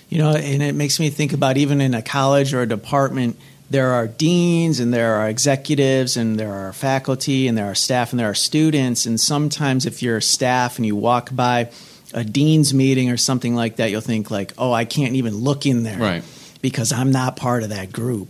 You 0.09 0.17
know, 0.17 0.31
and 0.31 0.63
it 0.63 0.73
makes 0.73 0.99
me 0.99 1.11
think 1.11 1.33
about 1.33 1.57
even 1.57 1.81
in 1.81 1.93
a 1.93 2.01
college 2.01 2.53
or 2.53 2.61
a 2.61 2.67
department– 2.67 3.39
there 3.71 3.91
are 3.91 4.05
deans 4.05 4.81
and 4.81 4.93
there 4.93 5.15
are 5.15 5.29
executives 5.29 6.17
and 6.17 6.37
there 6.37 6.51
are 6.51 6.73
faculty 6.73 7.47
and 7.47 7.57
there 7.57 7.67
are 7.67 7.75
staff 7.75 8.11
and 8.11 8.19
there 8.19 8.29
are 8.29 8.35
students. 8.35 9.05
And 9.05 9.19
sometimes, 9.19 9.85
if 9.85 10.03
you're 10.03 10.19
staff 10.19 10.77
and 10.77 10.85
you 10.85 10.95
walk 10.95 11.33
by 11.33 11.71
a 12.13 12.25
dean's 12.25 12.73
meeting 12.73 13.09
or 13.09 13.15
something 13.15 13.55
like 13.55 13.77
that, 13.77 13.89
you'll 13.89 14.01
think 14.01 14.29
like, 14.29 14.51
oh, 14.57 14.73
I 14.73 14.83
can't 14.83 15.15
even 15.15 15.35
look 15.35 15.65
in 15.65 15.83
there, 15.83 15.97
Right. 15.97 16.23
Because 16.61 16.91
I'm 16.91 17.11
not 17.11 17.37
part 17.37 17.63
of 17.63 17.69
that 17.69 17.91
group. 17.91 18.27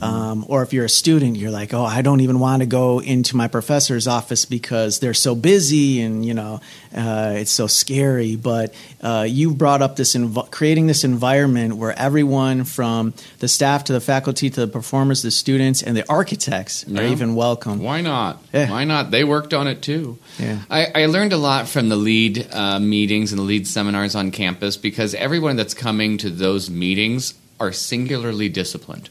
Um, 0.00 0.44
or 0.48 0.62
if 0.62 0.72
you're 0.72 0.84
a 0.86 0.88
student, 0.88 1.36
you're 1.36 1.50
like, 1.50 1.74
oh, 1.74 1.84
I 1.84 2.02
don't 2.02 2.20
even 2.20 2.38
want 2.38 2.60
to 2.60 2.66
go 2.66 3.00
into 3.00 3.36
my 3.36 3.48
professor's 3.48 4.06
office 4.06 4.44
because 4.44 4.98
they're 4.98 5.14
so 5.14 5.34
busy 5.34 6.00
and 6.00 6.24
you 6.24 6.34
know 6.34 6.60
uh, 6.96 7.34
it's 7.36 7.50
so 7.50 7.66
scary. 7.66 8.36
But 8.36 8.74
uh, 9.02 9.26
you 9.28 9.54
brought 9.54 9.82
up 9.82 9.96
this 9.96 10.14
env- 10.14 10.50
creating 10.50 10.86
this 10.86 11.04
environment 11.04 11.76
where 11.76 11.98
everyone 11.98 12.64
from 12.64 13.14
the 13.40 13.48
staff 13.48 13.84
to 13.84 13.92
the 13.92 14.00
faculty 14.00 14.50
to 14.50 14.60
the 14.60 14.68
performers, 14.68 15.22
the 15.22 15.30
students, 15.30 15.82
and 15.82 15.96
the 15.96 16.08
architects 16.08 16.84
are 16.88 17.02
even 17.02 17.34
welcome. 17.34 17.80
Why 17.80 18.00
not? 18.00 18.42
Yeah. 18.52 18.70
Why 18.70 18.84
not? 18.84 19.10
They 19.10 19.24
worked 19.24 19.52
on 19.52 19.66
it 19.66 19.82
too. 19.82 20.18
Yeah. 20.38 20.60
I, 20.70 20.86
I 20.94 21.06
learned 21.06 21.32
a 21.32 21.36
lot 21.36 21.68
from 21.68 21.88
the 21.88 21.96
lead 21.96 22.48
uh, 22.52 22.78
meetings 22.78 23.32
and 23.32 23.38
the 23.38 23.44
lead 23.44 23.66
seminars 23.66 24.14
on 24.14 24.30
campus 24.30 24.76
because 24.76 25.14
everyone 25.14 25.56
that's 25.56 25.74
coming 25.74 26.18
to 26.18 26.30
those 26.30 26.70
meetings 26.70 27.34
are 27.60 27.72
singularly 27.72 28.48
disciplined. 28.48 29.10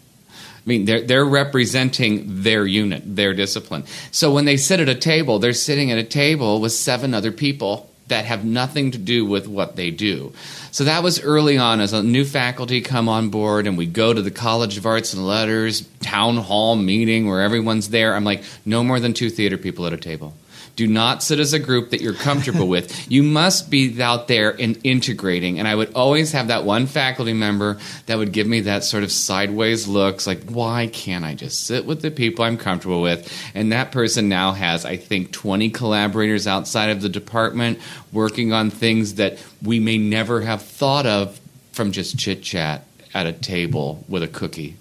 I 0.65 0.69
mean, 0.69 0.85
they're, 0.85 1.01
they're 1.01 1.25
representing 1.25 2.41
their 2.41 2.65
unit, 2.65 3.03
their 3.05 3.33
discipline. 3.33 3.83
So 4.11 4.33
when 4.33 4.45
they 4.45 4.55
sit 4.55 4.79
at 4.79 4.87
a 4.87 4.95
table, 4.95 5.39
they're 5.39 5.51
sitting 5.53 5.91
at 5.91 5.97
a 5.97 6.03
table 6.03 6.61
with 6.61 6.71
seven 6.71 7.13
other 7.13 7.33
people 7.33 7.89
that 8.07 8.25
have 8.25 8.45
nothing 8.45 8.91
to 8.91 8.97
do 8.97 9.25
with 9.25 9.47
what 9.47 9.75
they 9.75 9.89
do. 9.89 10.33
So 10.71 10.85
that 10.85 11.03
was 11.03 11.21
early 11.21 11.57
on 11.57 11.81
as 11.81 11.93
a 11.93 12.03
new 12.03 12.25
faculty 12.25 12.81
come 12.81 13.09
on 13.09 13.29
board 13.29 13.67
and 13.67 13.77
we 13.77 13.85
go 13.85 14.13
to 14.13 14.21
the 14.21 14.31
College 14.31 14.77
of 14.77 14.85
Arts 14.85 15.13
and 15.13 15.25
Letters 15.25 15.87
town 16.01 16.37
hall 16.37 16.75
meeting 16.75 17.27
where 17.27 17.41
everyone's 17.41 17.89
there. 17.89 18.15
I'm 18.15 18.23
like, 18.23 18.43
no 18.65 18.83
more 18.83 18.99
than 18.99 19.13
two 19.13 19.29
theater 19.29 19.57
people 19.57 19.85
at 19.85 19.93
a 19.93 19.97
table. 19.97 20.33
Do 20.75 20.87
not 20.87 21.21
sit 21.21 21.39
as 21.39 21.53
a 21.53 21.59
group 21.59 21.91
that 21.91 22.01
you're 22.01 22.13
comfortable 22.13 22.67
with. 22.67 22.93
You 23.13 23.21
must 23.21 23.69
be 23.69 24.01
out 24.01 24.27
there 24.27 24.59
and 24.59 24.79
integrating. 24.83 25.59
And 25.59 25.67
I 25.67 25.75
would 25.75 25.93
always 25.93 26.31
have 26.31 26.47
that 26.47 26.63
one 26.63 26.87
faculty 26.87 27.33
member 27.33 27.77
that 28.07 28.17
would 28.17 28.31
give 28.31 28.47
me 28.47 28.61
that 28.61 28.83
sort 28.83 29.03
of 29.03 29.11
sideways 29.11 29.87
looks 29.87 30.25
like, 30.25 30.43
why 30.45 30.87
can't 30.87 31.25
I 31.25 31.35
just 31.35 31.67
sit 31.67 31.85
with 31.85 32.01
the 32.01 32.09
people 32.09 32.43
I'm 32.43 32.57
comfortable 32.57 33.01
with? 33.01 33.31
And 33.53 33.71
that 33.71 33.91
person 33.91 34.29
now 34.29 34.53
has, 34.53 34.83
I 34.83 34.97
think, 34.97 35.31
20 35.31 35.69
collaborators 35.69 36.47
outside 36.47 36.89
of 36.89 37.01
the 37.01 37.09
department 37.09 37.79
working 38.11 38.51
on 38.51 38.71
things 38.71 39.15
that 39.15 39.37
we 39.61 39.79
may 39.79 39.97
never 39.97 40.41
have 40.41 40.63
thought 40.63 41.05
of 41.05 41.39
from 41.73 41.91
just 41.91 42.17
chit 42.17 42.41
chat 42.41 42.87
at 43.13 43.27
a 43.27 43.33
table 43.33 44.03
with 44.07 44.23
a 44.23 44.27
cookie. 44.27 44.77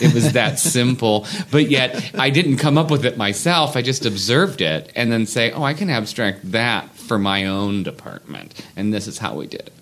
It 0.00 0.14
was 0.14 0.32
that 0.32 0.58
simple, 0.58 1.26
but 1.50 1.70
yet 1.70 2.12
I 2.18 2.30
didn't 2.30 2.56
come 2.58 2.78
up 2.78 2.90
with 2.90 3.04
it 3.04 3.16
myself. 3.16 3.76
I 3.76 3.82
just 3.82 4.06
observed 4.06 4.60
it 4.60 4.90
and 4.96 5.10
then 5.12 5.26
say, 5.26 5.50
"Oh, 5.52 5.62
I 5.62 5.74
can 5.74 5.90
abstract 5.90 6.50
that 6.52 6.90
for 6.94 7.18
my 7.18 7.46
own 7.46 7.82
department." 7.82 8.54
And 8.76 8.92
this 8.92 9.06
is 9.06 9.18
how 9.18 9.34
we 9.36 9.46
did 9.46 9.60
it. 9.60 9.72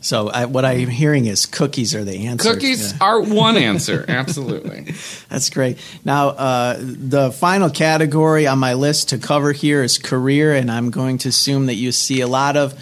So 0.00 0.28
I, 0.28 0.44
what 0.44 0.64
I'm 0.64 0.86
hearing 0.88 1.26
is 1.26 1.44
cookies 1.44 1.92
are 1.94 2.04
the 2.04 2.26
answer. 2.28 2.52
Cookies 2.54 2.92
Yeah. 2.92 2.98
are 3.00 3.20
one 3.20 3.56
answer, 3.70 4.04
absolutely. 4.06 4.94
That's 5.28 5.50
great. 5.50 5.78
Now, 6.04 6.28
uh, 6.28 6.76
the 6.80 7.32
final 7.32 7.68
category 7.68 8.46
on 8.46 8.60
my 8.60 8.74
list 8.74 9.08
to 9.08 9.18
cover 9.18 9.50
here 9.52 9.82
is 9.82 9.98
career, 9.98 10.54
and 10.54 10.70
I'm 10.70 10.90
going 10.90 11.18
to 11.18 11.28
assume 11.30 11.66
that 11.66 11.74
you 11.74 11.90
see 11.90 12.20
a 12.20 12.28
lot 12.28 12.56
of 12.56 12.74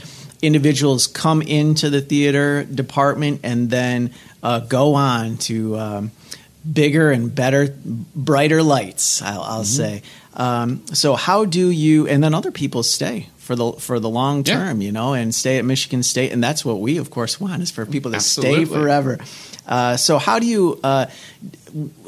individuals 0.43 1.07
come 1.07 1.41
into 1.41 1.89
the 1.89 2.03
theater 2.03 2.65
department 2.65 3.41
and 3.43 3.71
then 3.71 4.11
uh, 4.43 4.61
go 4.61 4.95
on 4.95 5.39
to 5.39 5.79
um, 5.79 6.11
bigger 6.73 7.11
and 7.11 7.35
better, 7.35 7.75
brighter 8.15 8.63
lights. 8.63 9.23
I'll, 9.23 9.43
I'll 9.43 9.65
say. 9.65 10.03
Um, 10.35 10.87
so, 10.89 11.15
how 11.15 11.45
do 11.45 11.69
you? 11.71 12.07
And 12.09 12.23
then 12.23 12.35
other 12.35 12.51
people 12.51 12.83
stay 12.83 13.29
for 13.39 13.57
the 13.57 13.73
for 13.73 13.99
the 14.01 14.09
long 14.11 14.45
Yeah. 14.45 14.55
term, 14.57 14.83
you 14.83 14.93
know, 14.93 15.15
and 15.15 15.35
stay 15.35 15.59
at 15.59 15.65
Michigan 15.65 16.03
State, 16.03 16.33
and 16.33 16.43
that's 16.43 16.65
what 16.65 16.81
we, 16.81 16.99
of 16.99 17.11
course, 17.11 17.41
want 17.41 17.63
is 17.63 17.71
for 17.71 17.87
people 17.87 18.13
to 18.13 18.21
stay 18.21 18.65
forever. 18.65 19.19
Uh, 19.67 19.97
so, 19.97 20.19
how 20.19 20.39
do 20.39 20.47
you? 20.47 20.79
Uh, 20.85 21.07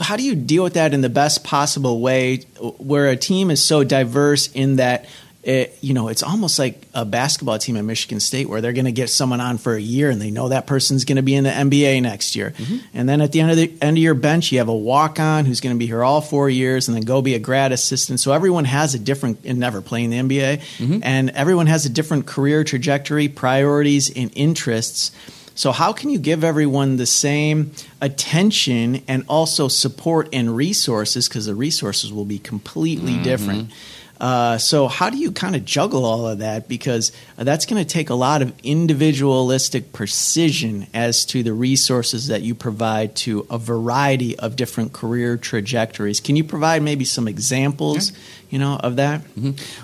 how 0.01 0.17
do 0.17 0.23
you 0.23 0.35
deal 0.35 0.63
with 0.63 0.75
that 0.75 0.95
in 0.95 1.01
the 1.01 1.09
best 1.09 1.45
possible 1.45 2.01
way 2.01 2.39
where 2.79 3.09
a 3.09 3.17
team 3.17 3.51
is 3.51 3.63
so 3.63 3.85
diverse 3.85 4.51
in 4.53 4.77
that 4.77 5.07
it, 5.43 5.79
you 5.81 5.95
know 5.95 6.09
it's 6.09 6.23
almost 6.23 6.59
like 6.59 6.87
a 6.95 7.05
basketball 7.05 7.59
team 7.59 7.77
at 7.77 7.85
Michigan 7.85 8.21
State 8.21 8.49
where 8.49 8.61
they're 8.61 8.73
going 8.73 8.87
to 8.87 8.93
get 8.93 9.09
someone 9.09 9.41
on 9.41 9.57
for 9.57 9.75
a 9.75 9.81
year 9.81 10.11
and 10.11 10.21
they 10.21 10.31
know 10.31 10.49
that 10.49 10.67
person's 10.67 11.05
going 11.05 11.17
to 11.17 11.23
be 11.23 11.35
in 11.35 11.45
the 11.45 11.51
NBA 11.51 12.03
next 12.03 12.35
year. 12.35 12.51
Mm-hmm. 12.51 12.77
And 12.93 13.09
then 13.09 13.21
at 13.21 13.33
the 13.33 13.41
end 13.41 13.51
of 13.53 13.57
the 13.57 13.73
end 13.81 13.97
of 13.97 14.03
your 14.03 14.15
bench 14.15 14.51
you 14.51 14.59
have 14.59 14.69
a 14.69 14.77
walk 14.77 15.21
on 15.21 15.45
who's 15.45 15.61
going 15.61 15.75
to 15.75 15.79
be 15.79 15.87
here 15.87 16.03
all 16.03 16.21
four 16.21 16.51
years 16.51 16.89
and 16.89 16.97
then 16.97 17.05
go 17.05 17.23
be 17.23 17.35
a 17.35 17.39
grad 17.39 17.73
assistant. 17.73 18.21
So 18.21 18.33
everyone 18.33 18.65
has 18.65 18.95
a 18.95 18.99
different 18.99 19.41
and 19.45 19.59
never 19.59 19.81
playing 19.81 20.11
the 20.11 20.19
NBA 20.19 20.59
mm-hmm. 20.59 21.01
and 21.03 21.31
everyone 21.31 21.67
has 21.67 21.87
a 21.87 21.91
different 21.91 22.27
career 22.27 22.65
trajectory 22.65 23.29
priorities 23.29 24.15
and 24.15 24.33
interests. 24.35 25.13
So, 25.59 25.73
how 25.73 25.93
can 25.93 26.09
you 26.11 26.21
give 26.21 26.45
everyone 26.45 26.99
the 26.99 27.07
same 27.07 27.73
attention 28.01 29.03
and 29.09 29.25
also 29.29 29.67
support 29.67 30.29
and 30.33 30.55
resources? 30.55 31.29
Because 31.29 31.47
the 31.47 31.55
resources 31.57 32.13
will 32.13 32.25
be 32.25 32.39
completely 32.39 33.15
mm-hmm. 33.15 33.23
different. 33.25 33.73
Uh, 34.21 34.59
so, 34.59 34.89
how 34.89 35.11
do 35.11 35.17
you 35.17 35.31
kind 35.31 35.55
of 35.55 35.65
juggle 35.65 36.05
all 36.05 36.27
of 36.27 36.39
that? 36.39 36.69
Because 36.69 37.13
that's 37.37 37.67
going 37.67 37.83
to 37.83 37.89
take 37.89 38.11
a 38.11 38.15
lot 38.15 38.43
of 38.43 38.53
individualistic 38.63 39.93
precision 39.93 40.87
as 40.93 41.25
to 41.27 41.43
the 41.43 41.53
resources 41.53 42.27
that 42.27 42.43
you 42.43 42.55
provide 42.55 43.15
to 43.17 43.47
a 43.49 43.59
variety 43.59 44.37
of 44.39 44.57
different 44.57 44.93
career 44.93 45.37
trajectories. 45.37 46.21
Can 46.21 46.35
you 46.35 46.43
provide 46.43 46.83
maybe 46.83 47.05
some 47.05 47.29
examples, 47.29 48.13
you 48.51 48.59
know, 48.59 48.77
of 48.77 48.97
that? 48.97 49.23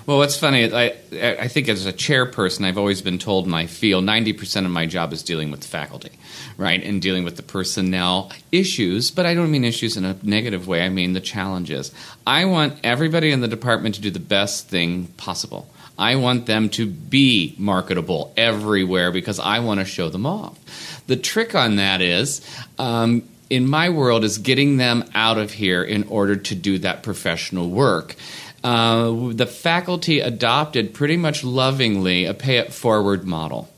Well, 0.05 0.17
what's 0.17 0.37
funny, 0.37 0.71
I, 0.73 0.95
I 1.11 1.47
think 1.47 1.69
as 1.69 1.85
a 1.85 1.93
chairperson, 1.93 2.65
I've 2.65 2.77
always 2.77 3.01
been 3.01 3.19
told, 3.19 3.45
and 3.45 3.55
I 3.55 3.67
feel 3.67 4.01
90% 4.01 4.65
of 4.65 4.71
my 4.71 4.85
job 4.85 5.13
is 5.13 5.23
dealing 5.23 5.51
with 5.51 5.61
the 5.61 5.67
faculty, 5.67 6.11
right? 6.57 6.83
And 6.83 7.01
dealing 7.01 7.23
with 7.23 7.35
the 7.35 7.43
personnel 7.43 8.31
issues, 8.51 9.11
but 9.11 9.25
I 9.25 9.33
don't 9.33 9.51
mean 9.51 9.63
issues 9.63 9.97
in 9.97 10.05
a 10.05 10.17
negative 10.23 10.67
way, 10.67 10.83
I 10.83 10.89
mean 10.89 11.13
the 11.13 11.21
challenges. 11.21 11.91
I 12.25 12.45
want 12.45 12.79
everybody 12.83 13.31
in 13.31 13.41
the 13.41 13.47
department 13.47 13.95
to 13.95 14.01
do 14.01 14.11
the 14.11 14.19
best 14.19 14.67
thing 14.67 15.07
possible. 15.17 15.69
I 15.97 16.15
want 16.17 16.45
them 16.45 16.69
to 16.71 16.85
be 16.85 17.55
marketable 17.57 18.33
everywhere 18.35 19.11
because 19.11 19.39
I 19.39 19.59
want 19.59 19.79
to 19.79 19.85
show 19.85 20.09
them 20.09 20.25
off. 20.25 20.59
The 21.07 21.15
trick 21.15 21.55
on 21.55 21.77
that 21.77 22.01
is, 22.01 22.41
um, 22.77 23.23
in 23.49 23.67
my 23.67 23.89
world, 23.89 24.23
is 24.23 24.37
getting 24.39 24.77
them 24.77 25.05
out 25.13 25.37
of 25.37 25.51
here 25.51 25.83
in 25.83 26.03
order 26.07 26.35
to 26.35 26.55
do 26.55 26.79
that 26.79 27.03
professional 27.03 27.69
work. 27.69 28.15
Uh, 28.65 29.31
the 29.31 29.45
faculty 29.45 30.21
adopted 30.21 30.91
pretty 30.91 31.15
much 31.15 31.43
lovingly 31.43 32.25
a 32.25 32.33
pay 32.33 32.57
it 32.57 32.73
forward 32.73 33.23
model. 33.23 33.69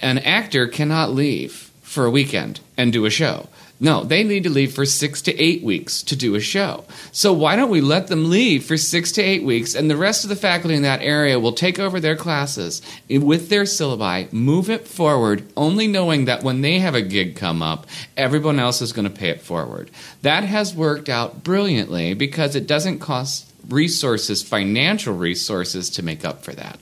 An 0.00 0.16
actor 0.16 0.66
cannot 0.66 1.12
leave 1.12 1.70
for 1.82 2.06
a 2.06 2.10
weekend 2.10 2.58
and 2.78 2.90
do 2.90 3.04
a 3.04 3.10
show. 3.10 3.50
No, 3.78 4.02
they 4.02 4.24
need 4.24 4.44
to 4.44 4.50
leave 4.50 4.72
for 4.72 4.86
six 4.86 5.20
to 5.22 5.38
eight 5.38 5.62
weeks 5.62 6.02
to 6.04 6.16
do 6.16 6.36
a 6.36 6.40
show. 6.40 6.84
So 7.12 7.34
why 7.34 7.54
don't 7.54 7.68
we 7.68 7.82
let 7.82 8.06
them 8.06 8.30
leave 8.30 8.64
for 8.64 8.78
six 8.78 9.12
to 9.12 9.22
eight 9.22 9.42
weeks, 9.42 9.74
and 9.74 9.90
the 9.90 9.96
rest 9.96 10.24
of 10.24 10.30
the 10.30 10.36
faculty 10.36 10.74
in 10.74 10.84
that 10.84 11.02
area 11.02 11.38
will 11.38 11.52
take 11.52 11.78
over 11.78 12.00
their 12.00 12.16
classes 12.16 12.80
with 13.10 13.50
their 13.50 13.64
syllabi, 13.64 14.32
move 14.32 14.70
it 14.70 14.88
forward, 14.88 15.46
only 15.54 15.86
knowing 15.86 16.24
that 16.24 16.42
when 16.42 16.62
they 16.62 16.78
have 16.78 16.94
a 16.94 17.02
gig 17.02 17.36
come 17.36 17.60
up, 17.60 17.86
everyone 18.16 18.58
else 18.58 18.80
is 18.80 18.94
going 18.94 19.06
to 19.06 19.14
pay 19.14 19.28
it 19.28 19.42
forward. 19.42 19.90
That 20.22 20.44
has 20.44 20.74
worked 20.74 21.10
out 21.10 21.44
brilliantly 21.44 22.14
because 22.14 22.56
it 22.56 22.66
doesn't 22.66 23.00
cost 23.00 23.50
resources, 23.68 24.42
financial 24.42 25.14
resources, 25.14 25.90
to 25.90 26.02
make 26.02 26.24
up 26.24 26.42
for 26.44 26.52
that. 26.52 26.78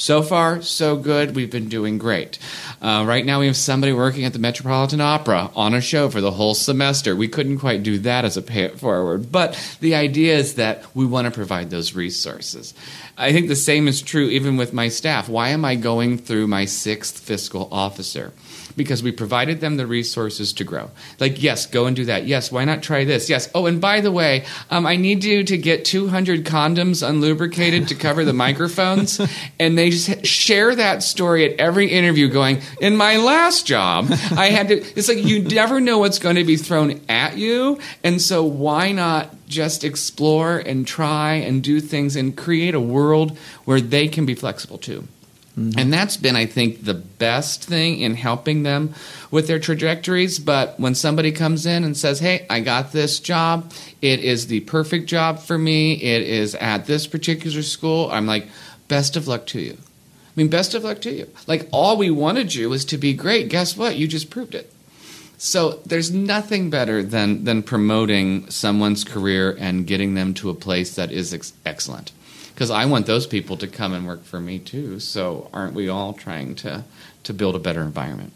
So 0.00 0.22
far, 0.22 0.62
so 0.62 0.96
good. 0.96 1.36
We've 1.36 1.50
been 1.50 1.68
doing 1.68 1.98
great. 1.98 2.38
Uh, 2.80 3.04
right 3.06 3.22
now, 3.22 3.40
we 3.40 3.46
have 3.48 3.56
somebody 3.56 3.92
working 3.92 4.24
at 4.24 4.32
the 4.32 4.38
Metropolitan 4.38 5.02
Opera 5.02 5.50
on 5.54 5.74
a 5.74 5.82
show 5.82 6.08
for 6.08 6.22
the 6.22 6.30
whole 6.30 6.54
semester. 6.54 7.14
We 7.14 7.28
couldn't 7.28 7.58
quite 7.58 7.82
do 7.82 7.98
that 7.98 8.24
as 8.24 8.38
a 8.38 8.42
pay 8.42 8.62
it 8.62 8.80
forward, 8.80 9.30
but 9.30 9.76
the 9.80 9.94
idea 9.94 10.38
is 10.38 10.54
that 10.54 10.86
we 10.96 11.04
want 11.04 11.26
to 11.26 11.30
provide 11.30 11.68
those 11.68 11.94
resources. 11.94 12.72
I 13.18 13.34
think 13.34 13.48
the 13.48 13.56
same 13.56 13.86
is 13.88 14.00
true 14.00 14.28
even 14.28 14.56
with 14.56 14.72
my 14.72 14.88
staff. 14.88 15.28
Why 15.28 15.50
am 15.50 15.66
I 15.66 15.74
going 15.74 16.16
through 16.16 16.46
my 16.46 16.64
sixth 16.64 17.18
fiscal 17.18 17.68
officer? 17.70 18.32
because 18.76 19.02
we 19.02 19.12
provided 19.12 19.60
them 19.60 19.76
the 19.76 19.86
resources 19.86 20.52
to 20.54 20.64
grow. 20.64 20.90
Like, 21.18 21.42
yes, 21.42 21.66
go 21.66 21.86
and 21.86 21.96
do 21.96 22.06
that. 22.06 22.26
Yes, 22.26 22.50
why 22.50 22.64
not 22.64 22.82
try 22.82 23.04
this? 23.04 23.28
Yes. 23.28 23.50
Oh, 23.54 23.66
and 23.66 23.80
by 23.80 24.00
the 24.00 24.12
way, 24.12 24.44
um, 24.70 24.86
I 24.86 24.96
need 24.96 25.24
you 25.24 25.44
to 25.44 25.58
get 25.58 25.84
200 25.84 26.44
condoms 26.44 27.06
unlubricated 27.06 27.88
to 27.88 27.94
cover 27.94 28.24
the 28.24 28.32
microphones. 28.32 29.20
And 29.58 29.76
they 29.76 29.89
just 29.90 30.26
share 30.26 30.74
that 30.74 31.02
story 31.02 31.50
at 31.50 31.58
every 31.58 31.88
interview, 31.88 32.28
going, 32.28 32.60
In 32.80 32.96
my 32.96 33.16
last 33.16 33.66
job, 33.66 34.06
I 34.10 34.50
had 34.50 34.68
to. 34.68 34.76
It's 34.76 35.08
like 35.08 35.24
you 35.24 35.42
never 35.42 35.80
know 35.80 35.98
what's 35.98 36.18
going 36.18 36.36
to 36.36 36.44
be 36.44 36.56
thrown 36.56 37.00
at 37.08 37.36
you. 37.36 37.78
And 38.02 38.20
so, 38.20 38.44
why 38.44 38.92
not 38.92 39.46
just 39.46 39.84
explore 39.84 40.58
and 40.58 40.86
try 40.86 41.34
and 41.34 41.62
do 41.62 41.80
things 41.80 42.16
and 42.16 42.36
create 42.36 42.74
a 42.74 42.80
world 42.80 43.36
where 43.64 43.80
they 43.80 44.08
can 44.08 44.26
be 44.26 44.34
flexible 44.34 44.78
too? 44.78 45.06
Mm-hmm. 45.58 45.78
And 45.78 45.92
that's 45.92 46.16
been, 46.16 46.36
I 46.36 46.46
think, 46.46 46.84
the 46.84 46.94
best 46.94 47.64
thing 47.64 48.00
in 48.00 48.14
helping 48.14 48.62
them 48.62 48.94
with 49.30 49.46
their 49.46 49.58
trajectories. 49.58 50.38
But 50.38 50.78
when 50.78 50.94
somebody 50.94 51.32
comes 51.32 51.66
in 51.66 51.84
and 51.84 51.96
says, 51.96 52.20
Hey, 52.20 52.46
I 52.48 52.60
got 52.60 52.92
this 52.92 53.20
job, 53.20 53.72
it 54.00 54.20
is 54.20 54.46
the 54.46 54.60
perfect 54.60 55.06
job 55.06 55.40
for 55.40 55.58
me, 55.58 55.94
it 55.94 56.22
is 56.22 56.54
at 56.54 56.86
this 56.86 57.06
particular 57.06 57.62
school, 57.62 58.10
I'm 58.10 58.26
like, 58.26 58.46
Best 58.90 59.16
of 59.16 59.26
luck 59.28 59.46
to 59.46 59.60
you. 59.60 59.78
I 59.80 60.32
mean, 60.34 60.48
best 60.48 60.74
of 60.74 60.82
luck 60.84 61.00
to 61.02 61.10
you. 61.12 61.28
Like, 61.46 61.68
all 61.72 61.96
we 61.96 62.10
wanted 62.10 62.54
you 62.54 62.68
was 62.68 62.84
to 62.86 62.98
be 62.98 63.14
great. 63.14 63.48
Guess 63.48 63.76
what? 63.76 63.96
You 63.96 64.06
just 64.08 64.30
proved 64.30 64.54
it. 64.54 64.72
So 65.38 65.80
there's 65.86 66.10
nothing 66.10 66.68
better 66.70 67.02
than 67.02 67.44
than 67.44 67.62
promoting 67.62 68.50
someone's 68.50 69.04
career 69.04 69.56
and 69.58 69.86
getting 69.86 70.14
them 70.14 70.34
to 70.34 70.50
a 70.50 70.54
place 70.54 70.94
that 70.96 71.10
is 71.10 71.32
ex- 71.32 71.52
excellent. 71.64 72.12
Because 72.52 72.70
I 72.70 72.84
want 72.84 73.06
those 73.06 73.26
people 73.26 73.56
to 73.58 73.66
come 73.66 73.94
and 73.94 74.06
work 74.06 74.24
for 74.24 74.40
me 74.40 74.58
too. 74.58 75.00
So 75.00 75.48
aren't 75.54 75.74
we 75.74 75.88
all 75.88 76.12
trying 76.12 76.56
to 76.56 76.84
to 77.22 77.32
build 77.32 77.54
a 77.54 77.58
better 77.60 77.80
environment? 77.82 78.32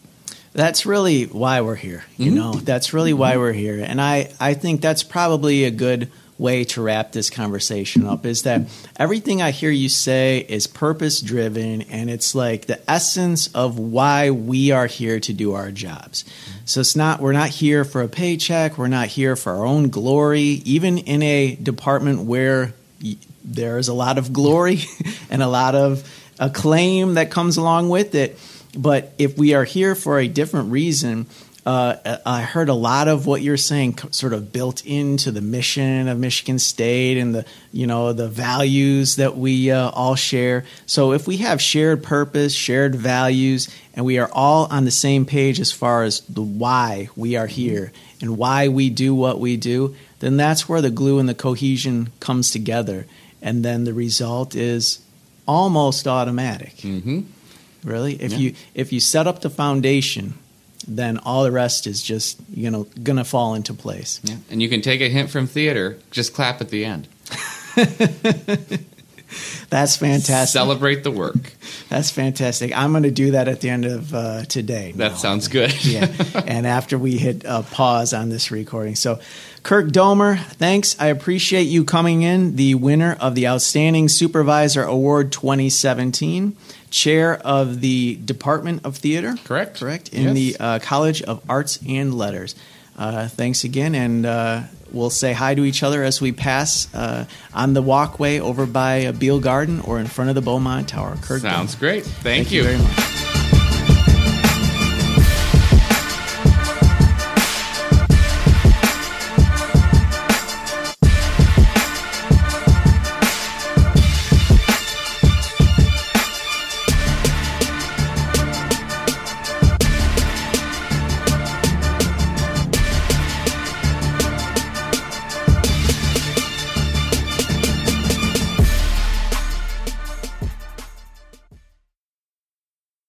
That's 0.54 0.86
really 0.86 1.24
why 1.24 1.60
we're 1.62 1.74
here. 1.88 2.04
You 2.16 2.30
Mhm. 2.30 2.34
know, 2.34 2.52
that's 2.54 2.92
really 2.94 3.12
why 3.12 3.36
we're 3.36 3.52
here. 3.52 3.80
And 3.84 4.00
I, 4.00 4.30
I 4.40 4.54
think 4.54 4.80
that's 4.80 5.02
probably 5.02 5.64
a 5.64 5.70
good 5.72 6.08
way 6.38 6.64
to 6.64 6.82
wrap 6.82 7.12
this 7.12 7.30
conversation 7.30 8.06
up 8.06 8.26
is 8.26 8.42
that 8.42 8.62
everything 8.96 9.40
I 9.40 9.52
hear 9.52 9.70
you 9.70 9.88
say 9.88 10.44
is 10.48 10.66
purpose 10.66 11.20
driven 11.20 11.82
and 11.82 12.10
it's 12.10 12.34
like 12.34 12.66
the 12.66 12.90
essence 12.90 13.48
of 13.54 13.78
why 13.78 14.30
we 14.30 14.72
are 14.72 14.86
here 14.86 15.20
to 15.20 15.32
do 15.32 15.52
our 15.52 15.70
jobs. 15.70 16.24
So 16.64 16.80
it's 16.80 16.96
not 16.96 17.20
we're 17.20 17.32
not 17.32 17.50
here 17.50 17.84
for 17.84 18.02
a 18.02 18.08
paycheck, 18.08 18.78
we're 18.78 18.88
not 18.88 19.08
here 19.08 19.36
for 19.36 19.52
our 19.52 19.64
own 19.64 19.90
glory, 19.90 20.62
even 20.64 20.98
in 20.98 21.22
a 21.22 21.54
department 21.54 22.22
where 22.22 22.74
there's 23.44 23.88
a 23.88 23.94
lot 23.94 24.18
of 24.18 24.32
glory 24.32 24.80
and 25.30 25.42
a 25.42 25.48
lot 25.48 25.74
of 25.74 26.08
acclaim 26.40 27.14
that 27.14 27.30
comes 27.30 27.56
along 27.56 27.90
with 27.90 28.14
it. 28.14 28.38
But 28.76 29.12
if 29.18 29.38
we 29.38 29.54
are 29.54 29.64
here 29.64 29.94
for 29.94 30.18
a 30.18 30.26
different 30.26 30.72
reason, 30.72 31.26
uh, 31.66 32.18
I 32.26 32.42
heard 32.42 32.68
a 32.68 32.74
lot 32.74 33.08
of 33.08 33.26
what 33.26 33.40
you're 33.40 33.56
saying 33.56 33.96
sort 34.10 34.34
of 34.34 34.52
built 34.52 34.84
into 34.84 35.30
the 35.30 35.40
mission 35.40 36.08
of 36.08 36.18
Michigan 36.18 36.58
State 36.58 37.16
and 37.16 37.34
the 37.34 37.44
you 37.72 37.86
know 37.86 38.12
the 38.12 38.28
values 38.28 39.16
that 39.16 39.36
we 39.38 39.70
uh, 39.70 39.88
all 39.90 40.14
share. 40.14 40.64
So 40.86 41.12
if 41.12 41.26
we 41.26 41.38
have 41.38 41.62
shared 41.62 42.02
purpose, 42.02 42.52
shared 42.54 42.94
values, 42.94 43.68
and 43.94 44.04
we 44.04 44.18
are 44.18 44.28
all 44.32 44.66
on 44.70 44.84
the 44.84 44.90
same 44.90 45.24
page 45.24 45.58
as 45.58 45.72
far 45.72 46.02
as 46.04 46.20
the 46.28 46.42
why 46.42 47.08
we 47.16 47.36
are 47.36 47.46
here 47.46 47.92
and 48.20 48.36
why 48.36 48.68
we 48.68 48.90
do 48.90 49.14
what 49.14 49.40
we 49.40 49.56
do, 49.56 49.94
then 50.20 50.36
that's 50.36 50.68
where 50.68 50.82
the 50.82 50.90
glue 50.90 51.18
and 51.18 51.28
the 51.28 51.34
cohesion 51.34 52.10
comes 52.20 52.50
together, 52.50 53.06
and 53.40 53.64
then 53.64 53.84
the 53.84 53.94
result 53.94 54.54
is 54.54 55.00
almost 55.46 56.06
automatic 56.06 56.76
Mm-hmm. 56.78 57.20
really 57.84 58.14
if 58.22 58.32
Yeah. 58.32 58.38
you 58.38 58.54
if 58.74 58.92
you 58.92 59.00
set 59.00 59.26
up 59.26 59.40
the 59.42 59.50
foundation 59.50 60.34
then 60.86 61.18
all 61.18 61.44
the 61.44 61.52
rest 61.52 61.86
is 61.86 62.02
just 62.02 62.38
you 62.52 62.70
know 62.70 62.86
gonna 63.02 63.24
fall 63.24 63.54
into 63.54 63.74
place 63.74 64.20
Yeah. 64.24 64.36
And 64.50 64.62
you 64.62 64.68
can 64.68 64.80
take 64.80 65.00
a 65.00 65.08
hint 65.08 65.30
from 65.30 65.46
theater. 65.46 65.98
Just 66.10 66.34
clap 66.34 66.60
at 66.60 66.68
the 66.70 66.84
end. 66.84 67.08
that's 69.70 69.96
fantastic 69.96 70.52
Celebrate 70.52 71.02
the 71.04 71.10
work. 71.10 71.52
that's 71.88 72.10
fantastic 72.10 72.76
i'm 72.76 72.92
gonna 72.92 73.10
do 73.10 73.32
that 73.32 73.48
at 73.48 73.60
the 73.60 73.70
end 73.70 73.84
of 73.84 74.14
uh, 74.14 74.44
today 74.44 74.92
That 74.96 75.12
now. 75.12 75.16
sounds 75.16 75.48
good. 75.48 75.84
yeah 75.84 76.06
and 76.46 76.66
after 76.66 76.98
we 76.98 77.16
hit 77.18 77.44
uh, 77.46 77.62
pause 77.62 78.12
on 78.14 78.28
this 78.28 78.50
recording 78.50 78.94
so 78.94 79.18
kirk 79.62 79.86
domer 79.88 80.38
thanks 80.54 80.96
i 81.00 81.06
appreciate 81.06 81.62
you 81.64 81.84
coming 81.84 82.22
in 82.22 82.56
the 82.56 82.74
winner 82.74 83.16
of 83.20 83.34
the 83.34 83.46
outstanding 83.48 84.08
supervisor 84.08 84.82
award 84.82 85.32
2017 85.32 86.56
chair 86.90 87.34
of 87.38 87.80
the 87.80 88.16
department 88.24 88.84
of 88.84 88.96
theater 88.96 89.34
Correct. 89.44 89.78
correct 89.80 90.08
in 90.10 90.22
Yes. 90.24 90.34
the 90.34 90.56
uh, 90.60 90.78
college 90.78 91.22
of 91.22 91.42
arts 91.48 91.78
and 91.88 92.14
letters 92.14 92.54
uh, 92.96 93.26
thanks 93.28 93.64
again 93.64 93.94
and 93.96 94.24
uh, 94.24 94.62
we'll 94.94 95.10
say 95.10 95.32
hi 95.32 95.54
to 95.54 95.64
each 95.64 95.82
other 95.82 96.02
as 96.02 96.20
we 96.20 96.32
pass 96.32 96.92
uh, 96.94 97.24
on 97.52 97.74
the 97.74 97.82
walkway 97.82 98.38
over 98.40 98.66
by 98.66 99.10
beal 99.12 99.40
garden 99.40 99.80
or 99.80 99.98
in 99.98 100.06
front 100.06 100.30
of 100.30 100.34
the 100.34 100.42
beaumont 100.42 100.88
tower. 100.88 101.16
Kirk 101.22 101.42
Sounds 101.42 101.74
great. 101.74 102.04
Thank, 102.04 102.48
Thank 102.48 102.52
you. 102.52 102.62
very 102.62 102.78
much 102.78 103.13